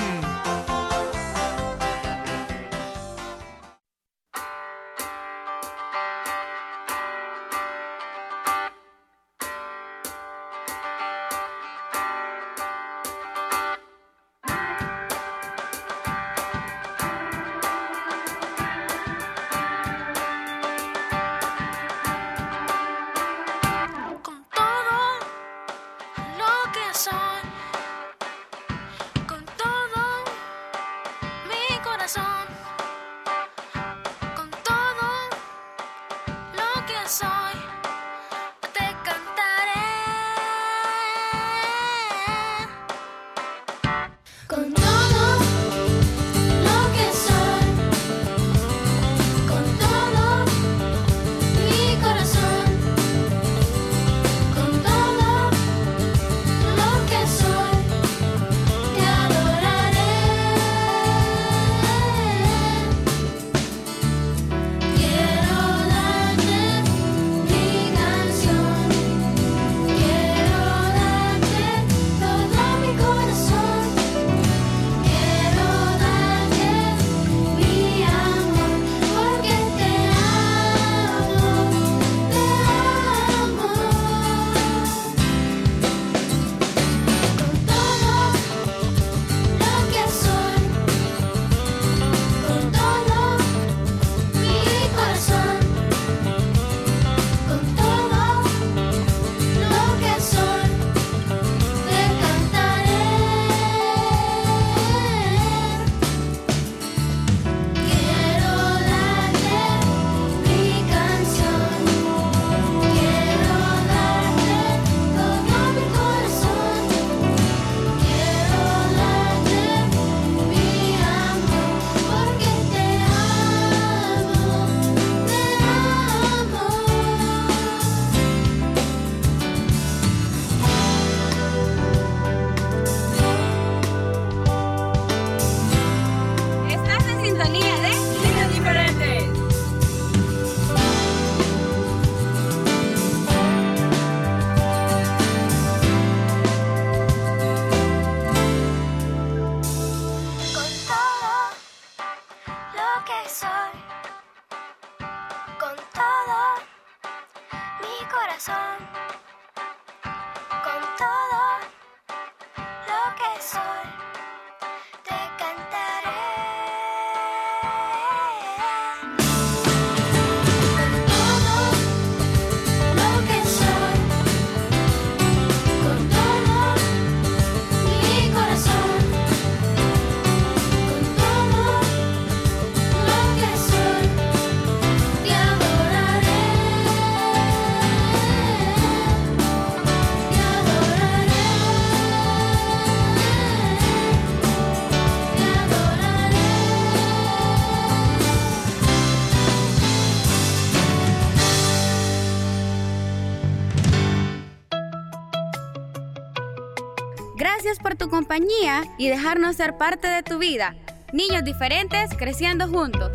Gracias 207.57 207.79
por 207.79 207.95
tu 207.95 208.11
compañía 208.11 208.85
y 208.99 209.09
dejarnos 209.09 209.57
ser 209.57 209.79
parte 209.79 210.07
de 210.07 210.23
tu 210.23 210.37
vida. 210.37 210.77
Niños 211.15 211.43
diferentes 211.43 212.11
creciendo 212.15 212.69
juntos. 212.69 213.11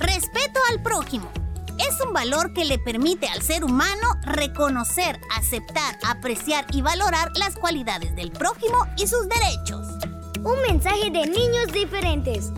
Respeto 0.00 0.58
al 0.68 0.82
prójimo. 0.82 1.30
Es 1.78 2.04
un 2.04 2.12
valor 2.12 2.52
que 2.54 2.64
le 2.64 2.80
permite 2.80 3.28
al 3.28 3.40
ser 3.42 3.62
humano 3.62 4.16
reconocer, 4.24 5.20
aceptar, 5.38 5.96
apreciar 6.04 6.66
y 6.72 6.82
valorar 6.82 7.30
las 7.36 7.54
cualidades 7.54 8.16
del 8.16 8.32
prójimo 8.32 8.88
y 8.96 9.06
sus 9.06 9.28
derechos. 9.28 9.86
Un 10.42 10.60
mensaje 10.68 11.08
de 11.12 11.28
niños 11.28 11.68
diferentes. 11.72 12.50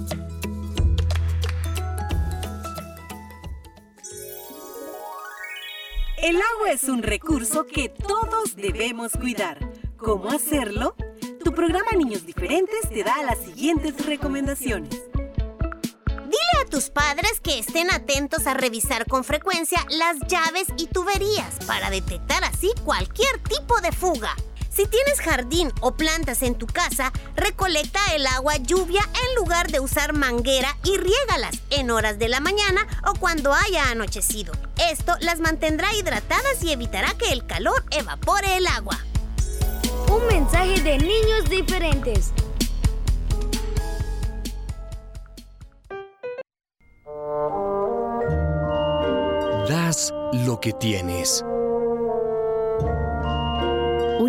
El 6.25 6.37
agua 6.37 6.71
es 6.73 6.85
un 6.85 7.03
recurso 7.03 7.67
que 7.67 7.91
todos 7.91 8.57
debemos 8.57 9.13
cuidar. 9.13 9.59
¿Cómo 9.99 10.31
hacerlo? 10.31 10.97
Tu 11.45 11.53
programa 11.53 11.91
Niños 11.99 12.25
Diferentes 12.25 12.89
te 12.89 13.05
da 13.05 13.23
las 13.25 13.37
siguientes 13.41 14.07
recomendaciones. 14.07 15.03
Dile 16.07 16.63
a 16.63 16.71
tus 16.71 16.89
padres 16.89 17.41
que 17.43 17.59
estén 17.59 17.91
atentos 17.91 18.47
a 18.47 18.55
revisar 18.55 19.07
con 19.07 19.23
frecuencia 19.23 19.85
las 19.91 20.17
llaves 20.27 20.65
y 20.79 20.87
tuberías 20.87 21.63
para 21.67 21.91
detectar 21.91 22.43
así 22.43 22.73
cualquier 22.87 23.43
tipo 23.43 23.79
de 23.83 23.93
fuga. 23.93 24.35
Si 24.75 24.87
tienes 24.87 25.21
jardín 25.21 25.73
o 25.83 25.93
plantas 25.93 26.43
en 26.43 26.57
tu 26.57 26.67
casa, 26.67 27.13
recolecta 27.37 28.01
el 28.13 28.27
agua 28.27 28.57
lluvia 28.57 29.03
en 29.23 29.37
lugar 29.37 29.71
de 29.71 29.79
usar 29.79 30.15
manguera 30.15 30.77
y 30.83 30.97
riégalas 30.97 31.61
en 31.71 31.93
horas 31.93 32.19
de 32.19 32.29
la 32.29 32.41
mañana 32.41 32.85
o 33.07 33.15
cuando 33.15 33.55
haya 33.55 33.89
anochecido. 33.91 34.53
Esto 34.91 35.13
las 35.21 35.39
mantendrá 35.39 35.95
hidratadas 35.95 36.61
y 36.65 36.73
evitará 36.73 37.15
que 37.15 37.31
el 37.33 37.47
calor 37.47 37.85
evapore 37.93 38.57
el 38.57 38.67
agua. 38.67 38.99
Un 40.09 40.27
mensaje 40.27 40.81
de 40.81 40.99
niños 40.99 41.49
diferentes. 41.49 42.33
Das 49.69 50.13
lo 50.33 50.59
que 50.61 50.73
tienes. 50.73 51.45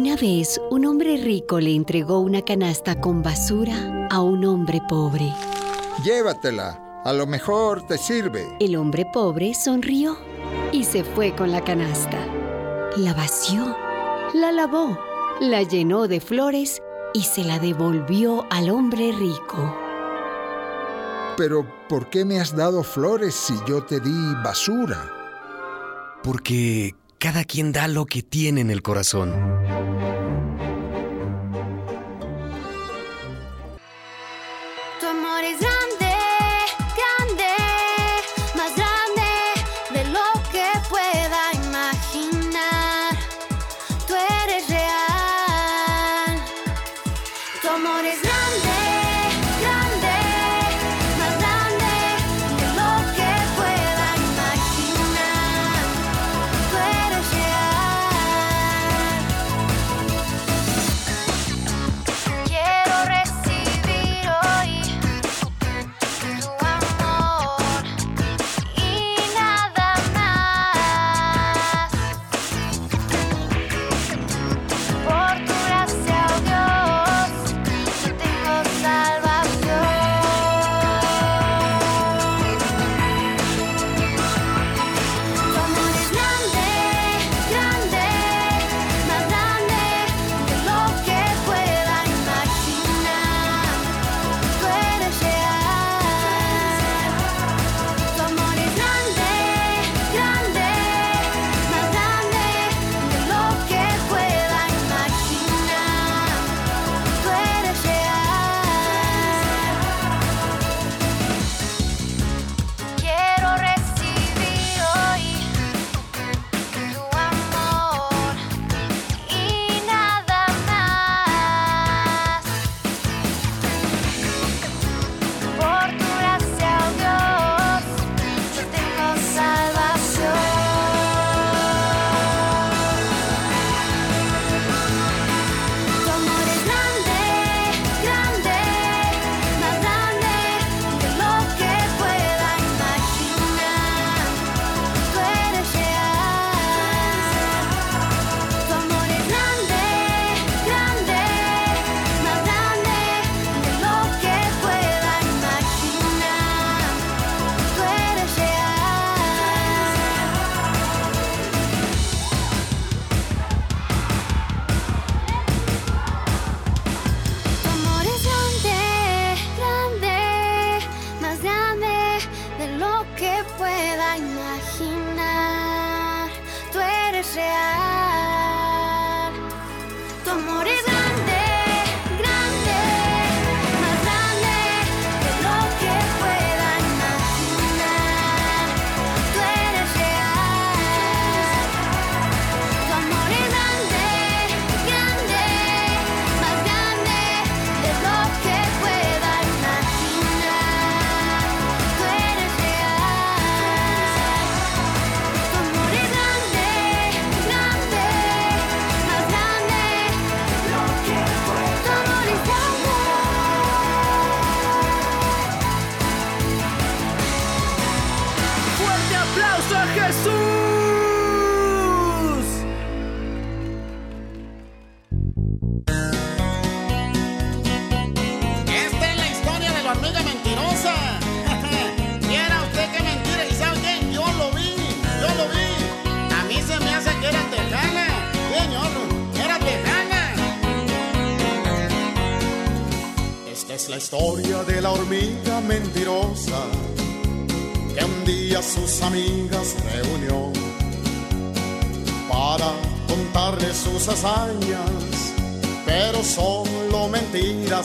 Una 0.06 0.18
vez, 0.18 0.62
un 0.70 0.86
hombre 0.86 1.18
rico 1.18 1.60
le 1.60 1.74
entregó 1.74 2.20
una 2.20 2.44
canasta 2.44 3.02
con 3.02 3.24
basura 3.24 4.08
a 4.12 4.22
un 4.22 4.46
hombre 4.46 4.80
pobre. 4.88 5.34
Llévatela, 6.04 7.02
a 7.04 7.12
lo 7.12 7.26
mejor 7.26 7.88
te 7.88 7.98
sirve. 7.98 8.46
El 8.60 8.76
hombre 8.76 9.08
pobre 9.12 9.56
sonrió 9.56 10.16
y 10.72 10.84
se 10.84 11.04
fue 11.04 11.36
con 11.36 11.52
la 11.52 11.64
canasta. 11.64 12.24
La 12.98 13.16
vació, 13.16 13.76
la 14.36 14.52
lavó, 14.52 14.96
la 15.40 15.64
llenó 15.64 16.08
de 16.08 16.22
flores 16.22 16.84
y 17.16 17.24
se 17.24 17.44
la 17.44 17.58
devolvió 17.58 18.46
al 18.52 18.70
hombre 18.70 19.12
rico. 19.12 19.76
Pero, 21.36 21.66
¿por 21.90 22.12
qué 22.12 22.26
me 22.26 22.40
has 22.40 22.56
dado 22.56 22.84
flores 22.84 23.34
si 23.34 23.56
yo 23.68 23.84
te 23.84 24.00
di 24.00 24.36
basura? 24.44 25.12
Porque 26.22 26.94
cada 27.18 27.44
quien 27.44 27.72
da 27.72 27.88
lo 27.88 28.06
que 28.06 28.22
tiene 28.22 28.62
en 28.62 28.70
el 28.70 28.84
corazón. 28.84 29.75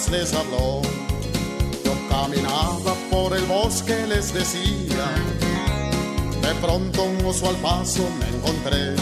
Les 0.08 0.32
habló. 0.32 0.80
Yo 1.84 1.92
caminaba 2.08 2.94
por 3.10 3.36
el 3.36 3.44
bosque, 3.44 4.06
les 4.08 4.32
decía, 4.32 5.06
de 6.40 6.54
pronto 6.60 7.02
un 7.02 7.26
oso 7.26 7.48
al 7.48 7.56
paso 7.56 8.02
me 8.18 8.28
encontré, 8.28 8.94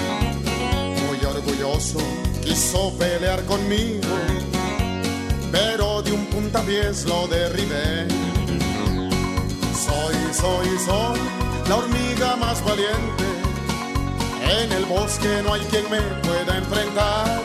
muy 1.06 1.18
orgulloso, 1.24 2.00
quiso 2.42 2.92
pelear 2.98 3.44
conmigo, 3.44 4.08
pero 5.52 6.02
de 6.02 6.12
un 6.12 6.26
puntapiés 6.26 7.04
lo 7.04 7.28
derribé. 7.28 8.08
Soy, 9.86 10.16
soy, 10.32 10.68
soy 10.84 11.20
la 11.68 11.76
hormiga 11.76 12.36
más 12.36 12.64
valiente. 12.64 13.24
En 14.60 14.72
el 14.72 14.84
bosque 14.86 15.42
no 15.44 15.54
hay 15.54 15.60
quien 15.70 15.88
me 15.90 16.00
pueda 16.26 16.56
enfrentar. 16.56 17.40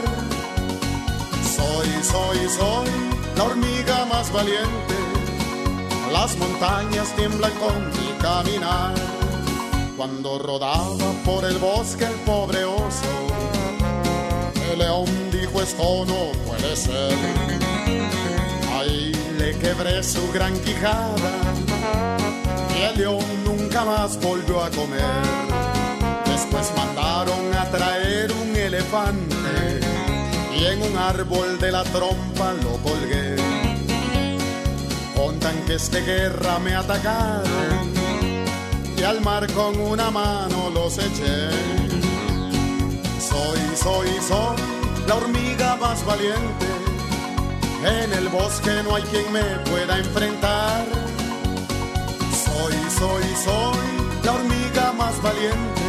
Soy, 1.55 1.87
soy, 2.03 2.49
soy 2.49 3.12
la 3.35 3.43
hormiga 3.43 4.05
más 4.05 4.31
valiente. 4.31 4.95
Las 6.11 6.37
montañas 6.37 7.15
tiemblan 7.15 7.51
con 7.53 7.87
mi 7.89 8.13
caminar. 8.21 8.93
Cuando 9.97 10.39
rodaba 10.39 11.11
por 11.25 11.45
el 11.45 11.57
bosque 11.57 12.05
el 12.05 12.15
pobre 12.25 12.63
oso, 12.65 13.13
el 14.71 14.79
león 14.79 15.05
dijo 15.31 15.61
esto 15.61 16.05
no 16.05 16.31
puede 16.45 16.75
ser. 16.75 17.15
Ahí 18.77 19.11
le 19.37 19.57
quebré 19.57 20.03
su 20.03 20.31
gran 20.31 20.53
quijada 20.59 21.31
y 22.77 22.81
el 22.81 22.97
león 22.97 23.25
nunca 23.45 23.85
más 23.85 24.19
volvió 24.19 24.63
a 24.63 24.69
comer. 24.71 25.03
Después 26.25 26.71
mandaron 26.75 27.53
a 27.53 27.69
traer 27.69 28.31
un 28.31 28.55
elefante 28.55 29.32
en 30.67 30.81
un 30.81 30.97
árbol 30.97 31.59
de 31.59 31.71
la 31.71 31.83
trompa 31.83 32.53
lo 32.53 32.77
colgué. 32.77 33.35
Con 35.15 35.39
tanques 35.39 35.91
de 35.91 36.01
guerra 36.01 36.59
me 36.59 36.75
atacaron 36.75 37.93
y 38.97 39.03
al 39.03 39.21
mar 39.21 39.51
con 39.53 39.79
una 39.79 40.09
mano 40.11 40.69
los 40.73 40.97
eché. 40.97 41.49
Soy, 43.19 43.59
soy, 43.75 44.09
soy 44.27 44.57
la 45.07 45.15
hormiga 45.15 45.75
más 45.77 46.05
valiente. 46.05 46.67
En 47.83 48.13
el 48.13 48.29
bosque 48.29 48.81
no 48.83 48.95
hay 48.95 49.03
quien 49.03 49.31
me 49.31 49.43
pueda 49.69 49.97
enfrentar. 49.97 50.85
Soy, 52.45 52.73
soy, 52.99 53.23
soy 53.43 54.23
la 54.23 54.31
hormiga 54.31 54.93
más 54.93 55.21
valiente. 55.21 55.81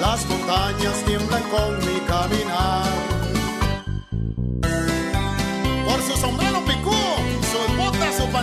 Las 0.00 0.26
montañas 0.26 0.96
tiemblan 1.06 1.42
con 1.44 1.78
mi 1.78 2.00
caminar. 2.00 3.03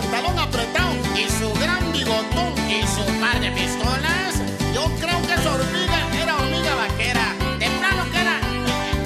Pantalón 0.02 0.38
apretado 0.38 0.94
y 1.16 1.28
su 1.30 1.52
gran 1.60 1.92
bigotón 1.92 2.52
y 2.68 2.82
su 2.86 3.04
par 3.20 3.40
de 3.40 3.50
pistolas, 3.52 4.34
yo 4.74 4.84
creo 5.00 5.20
que 5.22 5.34
esa 5.34 5.54
hormiga 5.54 6.22
era 6.22 6.36
hormiga 6.36 6.74
vaquera. 6.74 7.34
De 7.58 7.68
plano 7.78 8.10
que 8.10 8.20
era 8.20 8.40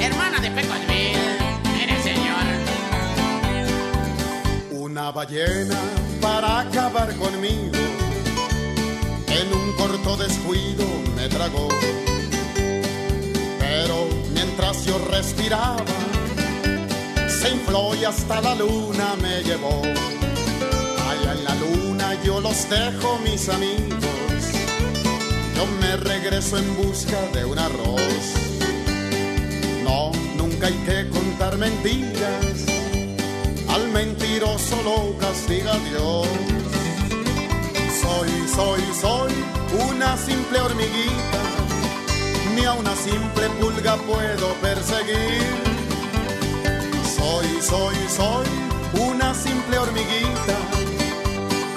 hermana 0.01 0.41
de 0.41 0.51
Pecosville. 0.51 1.39
Mire, 1.75 2.03
señor. 2.03 2.47
Una 4.71 5.11
ballena 5.11 5.79
para 6.21 6.61
acabar 6.61 7.15
conmigo. 7.17 7.77
En 9.29 9.53
un 9.53 9.73
corto 9.73 10.17
descuido 10.17 10.85
me 11.15 11.29
tragó. 11.29 11.69
Pero 13.59 14.09
mientras 14.33 14.85
yo 14.87 14.99
respiraba, 15.11 15.85
se 17.29 17.51
infló 17.51 17.95
y 17.95 18.05
hasta 18.05 18.41
la 18.41 18.55
luna 18.55 19.15
me 19.21 19.43
llevó. 19.43 19.83
Yo 22.27 22.41
los 22.41 22.69
dejo, 22.69 23.19
mis 23.23 23.49
amigos. 23.49 24.43
Yo 25.55 25.65
me 25.81 25.97
regreso 25.97 26.59
en 26.59 26.77
busca 26.77 27.21
de 27.33 27.45
un 27.45 27.57
arroz. 27.57 28.25
No, 29.85 30.11
nunca 30.37 30.67
hay 30.67 30.79
que 30.87 31.09
contar 31.09 31.57
mentiras. 31.57 32.67
Al 33.69 33.89
mentiroso 33.91 34.77
lo 34.83 35.17
castiga 35.19 35.73
Dios. 35.89 36.27
Soy, 38.03 38.31
soy, 38.53 38.83
soy 39.01 39.33
una 39.89 40.17
simple 40.17 40.59
hormiguita. 40.61 41.43
Ni 42.57 42.65
a 42.65 42.73
una 42.73 42.97
simple 42.97 43.49
pulga 43.61 43.95
puedo 43.99 44.53
perseguir. 44.55 45.47
Soy, 47.17 47.47
soy, 47.63 47.97
soy 48.09 48.47
una 49.09 49.33
simple 49.33 49.79
hormiguita. 49.79 50.96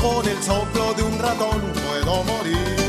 Con 0.01 0.25
el 0.25 0.41
soplo 0.41 0.93
de 0.93 1.03
un 1.03 1.19
ratón 1.19 1.61
puedo 1.73 2.23
morir. 2.23 2.88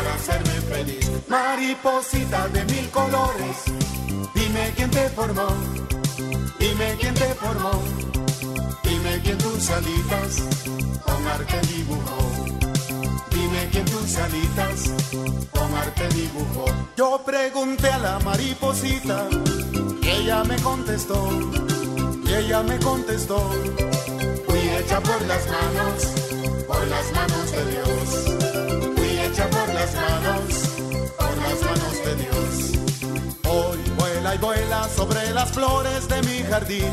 para 0.00 0.14
hacerme 0.14 0.60
feliz. 0.72 1.10
Mariposita 1.28 2.48
de 2.48 2.64
mil 2.64 2.90
colores, 2.90 3.56
dime 4.34 4.72
quién 4.76 4.90
te 4.90 5.08
formó. 5.10 5.48
Dime 6.58 6.96
quién 7.00 7.14
te 7.14 7.34
formó. 7.34 7.72
Dime 8.82 9.20
quién 9.22 9.38
tus 9.38 9.70
alitas 9.70 10.32
con 11.06 11.26
arte 11.26 11.60
dibujó. 11.74 12.18
Dime 13.30 13.68
quién 13.72 13.84
tus 13.86 14.16
alitas 14.16 14.78
con 15.50 15.74
arte 15.74 16.08
dibujó. 16.14 16.64
Yo 16.96 17.22
pregunté 17.24 17.88
a 17.90 17.98
la 17.98 18.18
mariposita 18.20 19.28
y 20.02 20.08
ella 20.08 20.44
me 20.44 20.56
contestó. 20.56 21.28
Y 22.24 22.32
ella 22.32 22.62
me 22.62 22.78
contestó. 22.78 23.50
Fui 24.46 24.60
hecha 24.60 25.00
por 25.00 25.20
las 25.22 25.44
manos, 25.46 25.98
por 26.66 26.86
las 26.88 27.12
manos 27.12 27.52
de 27.52 27.64
Dios. 27.70 28.39
Manos, 29.94 30.54
por 31.16 31.36
las 31.36 31.62
manos 31.62 32.04
de 32.04 32.14
Dios. 32.16 32.44
Hoy 33.48 33.78
vuela 33.98 34.34
y 34.34 34.38
vuela 34.38 34.88
sobre 34.88 35.30
las 35.32 35.50
flores 35.50 36.08
de 36.08 36.22
mi 36.22 36.42
jardín. 36.48 36.92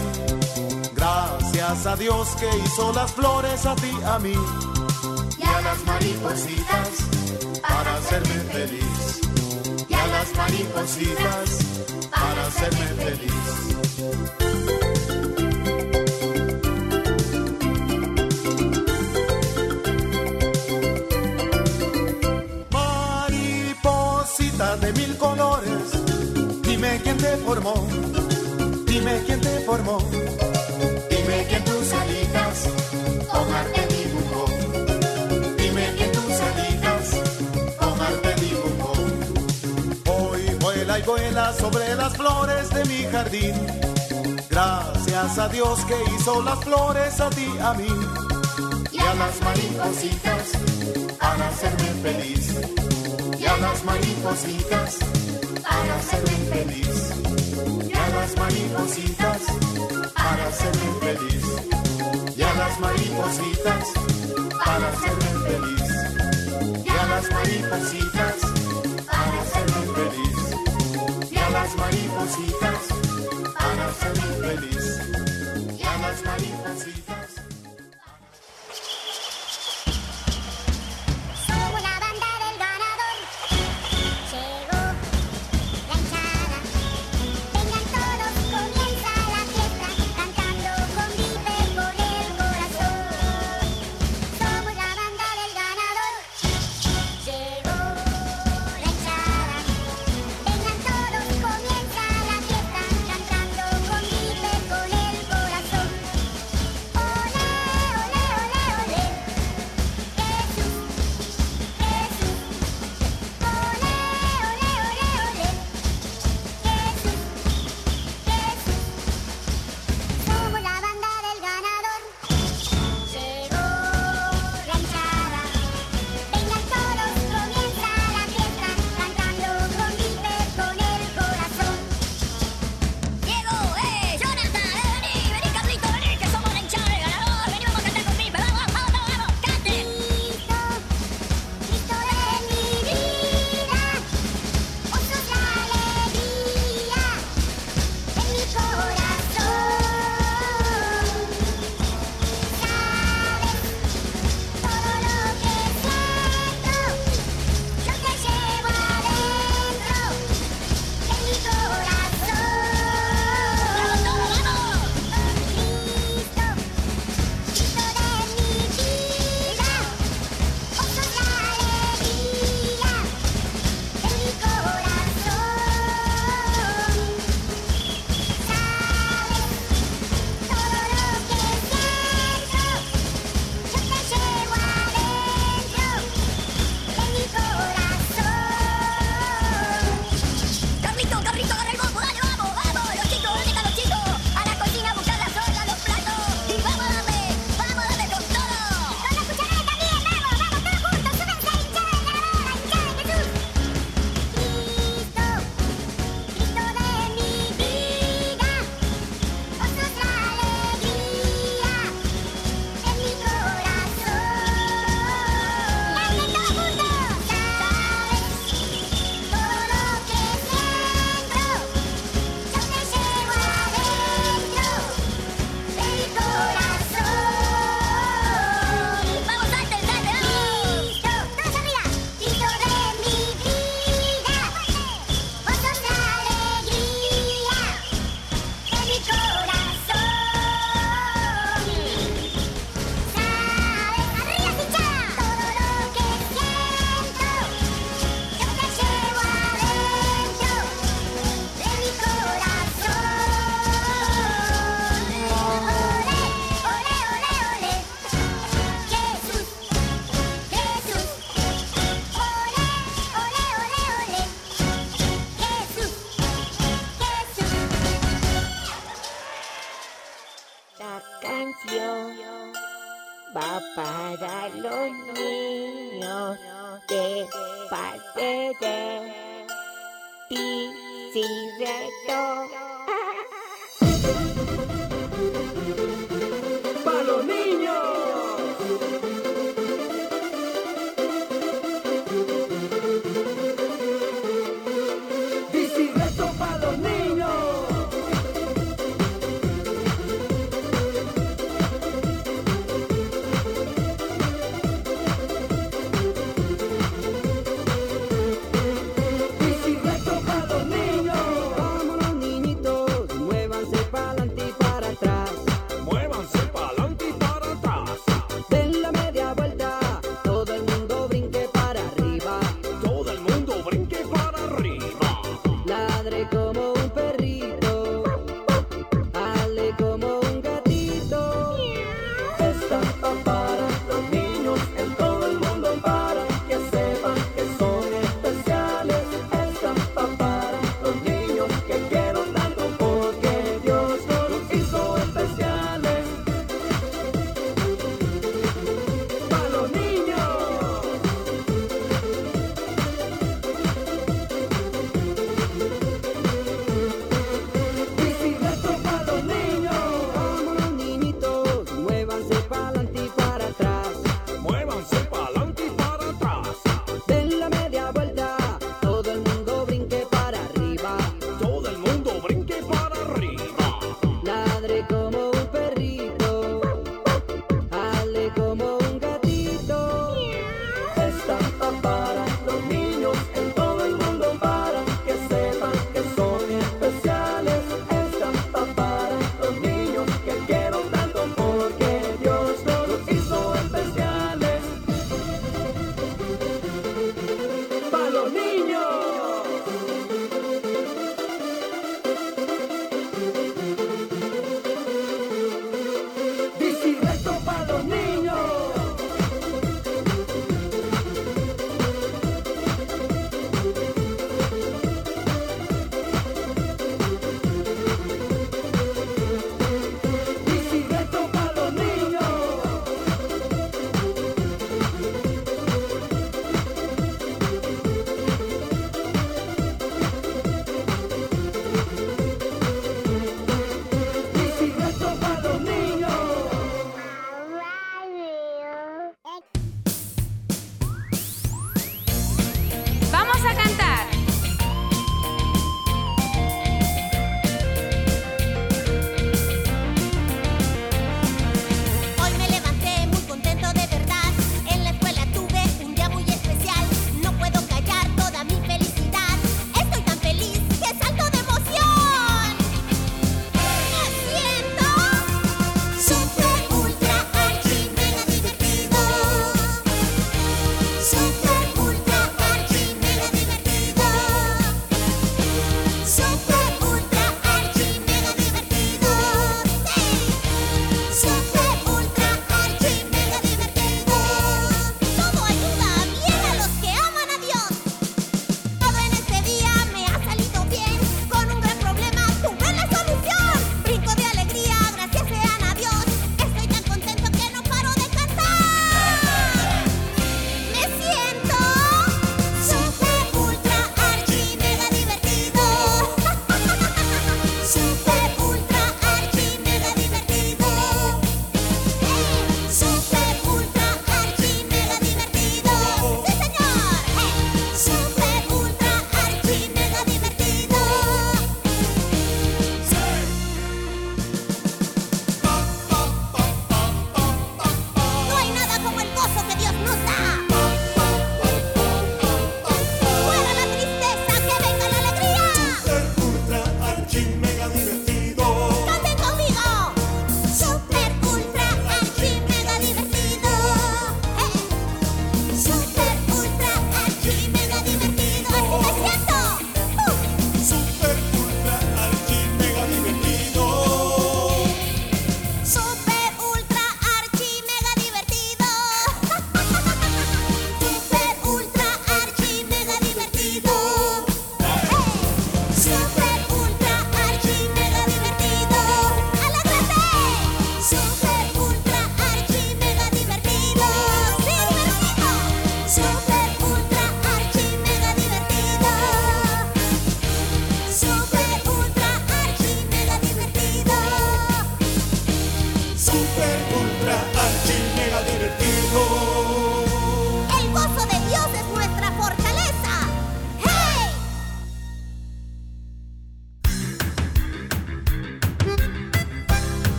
Gracias 0.95 1.85
a 1.85 1.95
Dios 1.95 2.29
que 2.39 2.49
hizo 2.65 2.91
las 2.93 3.11
flores 3.11 3.65
a 3.65 3.75
ti, 3.75 3.91
a 4.05 4.19
mí 4.19 4.35
y 5.37 5.43
a 5.43 5.61
las 5.61 5.85
maripositas 5.85 6.89
para 7.61 7.95
hacerme 7.95 8.39
feliz. 8.51 9.21
Y 9.87 9.93
a 9.93 10.07
las 10.07 10.35
maripositas 10.35 11.59
para 12.11 12.47
hacerme 12.47 12.87
feliz. 13.05 14.86
de 24.57 24.91
mil 24.93 25.15
colores. 25.17 25.91
Dime 26.63 26.99
quién 27.03 27.15
te 27.17 27.37
formó, 27.37 27.75
dime 28.87 29.21
quién 29.27 29.39
te 29.39 29.59
formó. 29.59 29.99
Dime 31.11 31.45
quién 31.47 31.63
tus 31.63 31.93
alitas 31.93 32.69
con 33.31 33.53
arte 33.53 33.87
dibujó. 33.95 34.45
Dime 35.57 35.93
quién 35.95 36.11
tus 36.11 36.39
alitas 36.49 37.21
con 37.77 38.01
arte 38.01 38.33
dibujó. 38.41 38.93
Hoy 40.11 40.41
vuela 40.59 40.97
y 40.97 41.03
vuela 41.03 41.53
sobre 41.53 41.95
las 41.95 42.17
flores 42.17 42.69
de 42.71 42.85
mi 42.85 43.03
jardín. 43.11 43.53
Gracias 44.49 45.37
a 45.37 45.49
Dios 45.49 45.85
que 45.85 45.97
hizo 46.15 46.41
las 46.41 46.59
flores 46.63 47.19
a 47.19 47.29
ti, 47.29 47.47
a 47.61 47.73
mí. 47.75 47.89
Y 48.91 48.99
a 48.99 49.13
las 49.13 49.39
maripositas 49.41 51.17
para 51.19 51.47
hacerme 51.47 51.89
feliz. 52.01 52.96
Y 53.39 53.45
a 53.45 53.57
las 53.57 53.83
maripositas 53.83 54.97
para 55.63 55.95
hacerme 55.95 56.37
feliz. 56.51 57.13
Y 57.87 57.93
a 57.93 58.09
las 58.09 58.37
maripositas 58.37 59.41
para 60.15 60.47
hacerme 60.47 60.89
feliz. 61.01 61.45
Y 62.35 62.41
a 62.41 62.53
las 62.55 62.79
maripositas 62.79 63.85
para 64.65 64.87
hacerme 64.89 65.31
feliz. 65.47 65.87
Y 66.85 66.89
a 66.89 67.05
las 67.05 67.31
maripositas 67.31 68.35
para 69.05 69.41
hacerme 69.41 69.81
feliz. 69.97 71.31
Y 71.31 71.37
a 71.37 71.49
las 71.49 71.75
maripositas 71.75 72.81
para 73.59 73.87
hacerme 73.87 74.29
feliz. 74.47 74.85
Y 75.77 75.83
a 75.83 75.97
las 75.99 76.23
maripositas. 76.25 77.26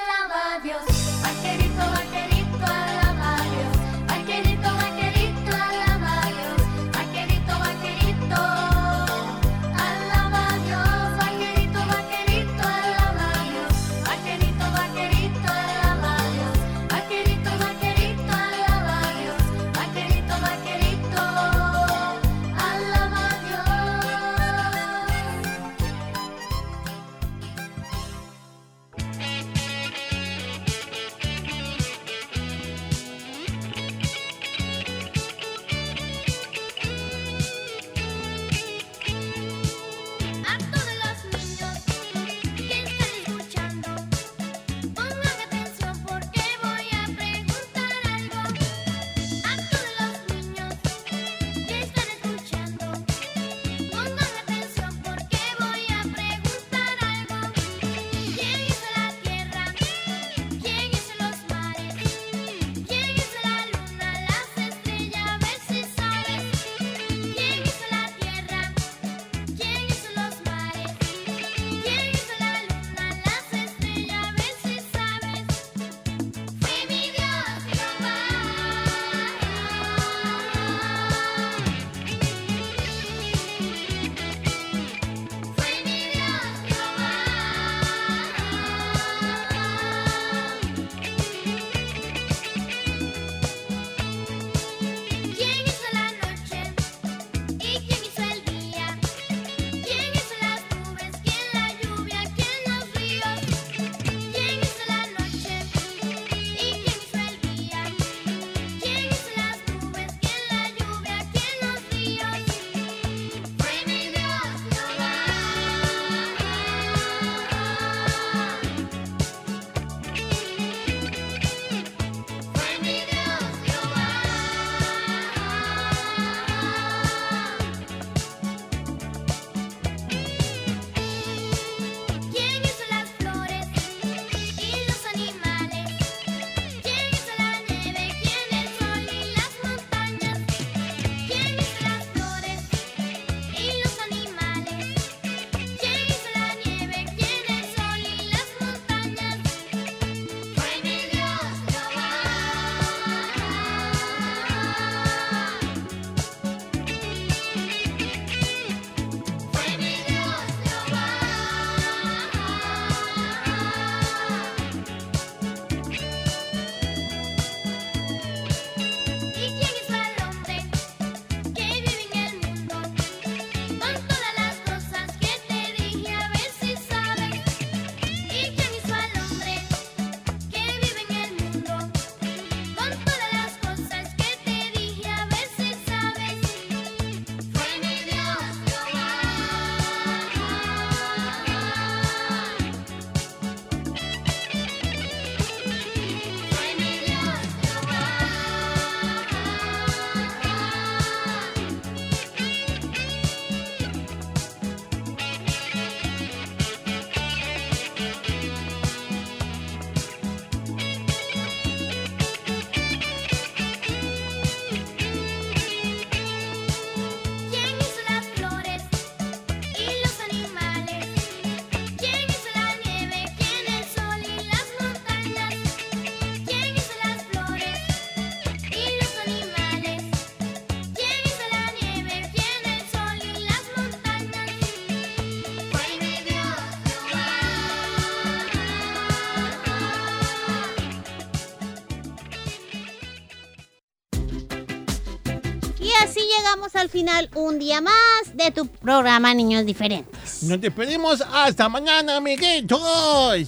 llegamos 246.51 246.75
al 246.75 246.89
final 246.89 247.29
un 247.35 247.59
día 247.59 247.79
más 247.79 247.93
de 248.33 248.51
tu 248.51 248.67
programa 248.67 249.33
Niños 249.33 249.65
Diferentes. 249.65 250.43
Nos 250.43 250.59
despedimos 250.59 251.21
hasta 251.21 251.69
mañana, 251.69 252.17
amiguitos. 252.17 253.47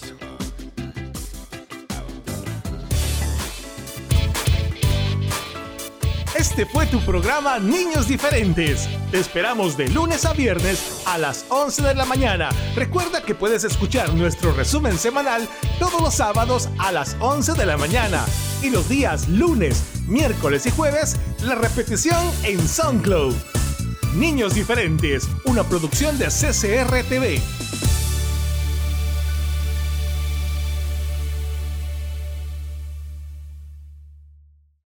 Este 6.35 6.65
fue 6.65 6.85
tu 6.87 6.99
programa 7.01 7.59
Niños 7.59 8.07
Diferentes. 8.07 8.87
Te 9.11 9.19
esperamos 9.19 9.75
de 9.75 9.89
lunes 9.89 10.25
a 10.25 10.33
viernes 10.33 11.03
a 11.05 11.17
las 11.17 11.45
11 11.49 11.83
de 11.83 11.95
la 11.95 12.05
mañana. 12.05 12.49
Recuerda 12.75 13.21
que 13.21 13.35
puedes 13.35 13.63
escuchar 13.63 14.13
nuestro 14.13 14.53
resumen 14.53 14.97
semanal 14.97 15.47
todos 15.77 16.01
los 16.01 16.15
sábados 16.15 16.69
a 16.79 16.91
las 16.91 17.17
11 17.19 17.53
de 17.53 17.65
la 17.65 17.77
mañana. 17.77 18.25
Y 18.61 18.69
los 18.69 18.87
días 18.87 19.27
lunes, 19.27 19.83
miércoles 20.07 20.65
y 20.65 20.71
jueves, 20.71 21.17
la 21.45 21.55
repetición 21.55 22.19
en 22.43 22.67
SoundCloud. 22.67 23.33
Niños 24.15 24.53
Diferentes, 24.53 25.27
una 25.45 25.63
producción 25.63 26.17
de 26.17 26.27
CCR 26.27 27.03
TV. 27.07 27.41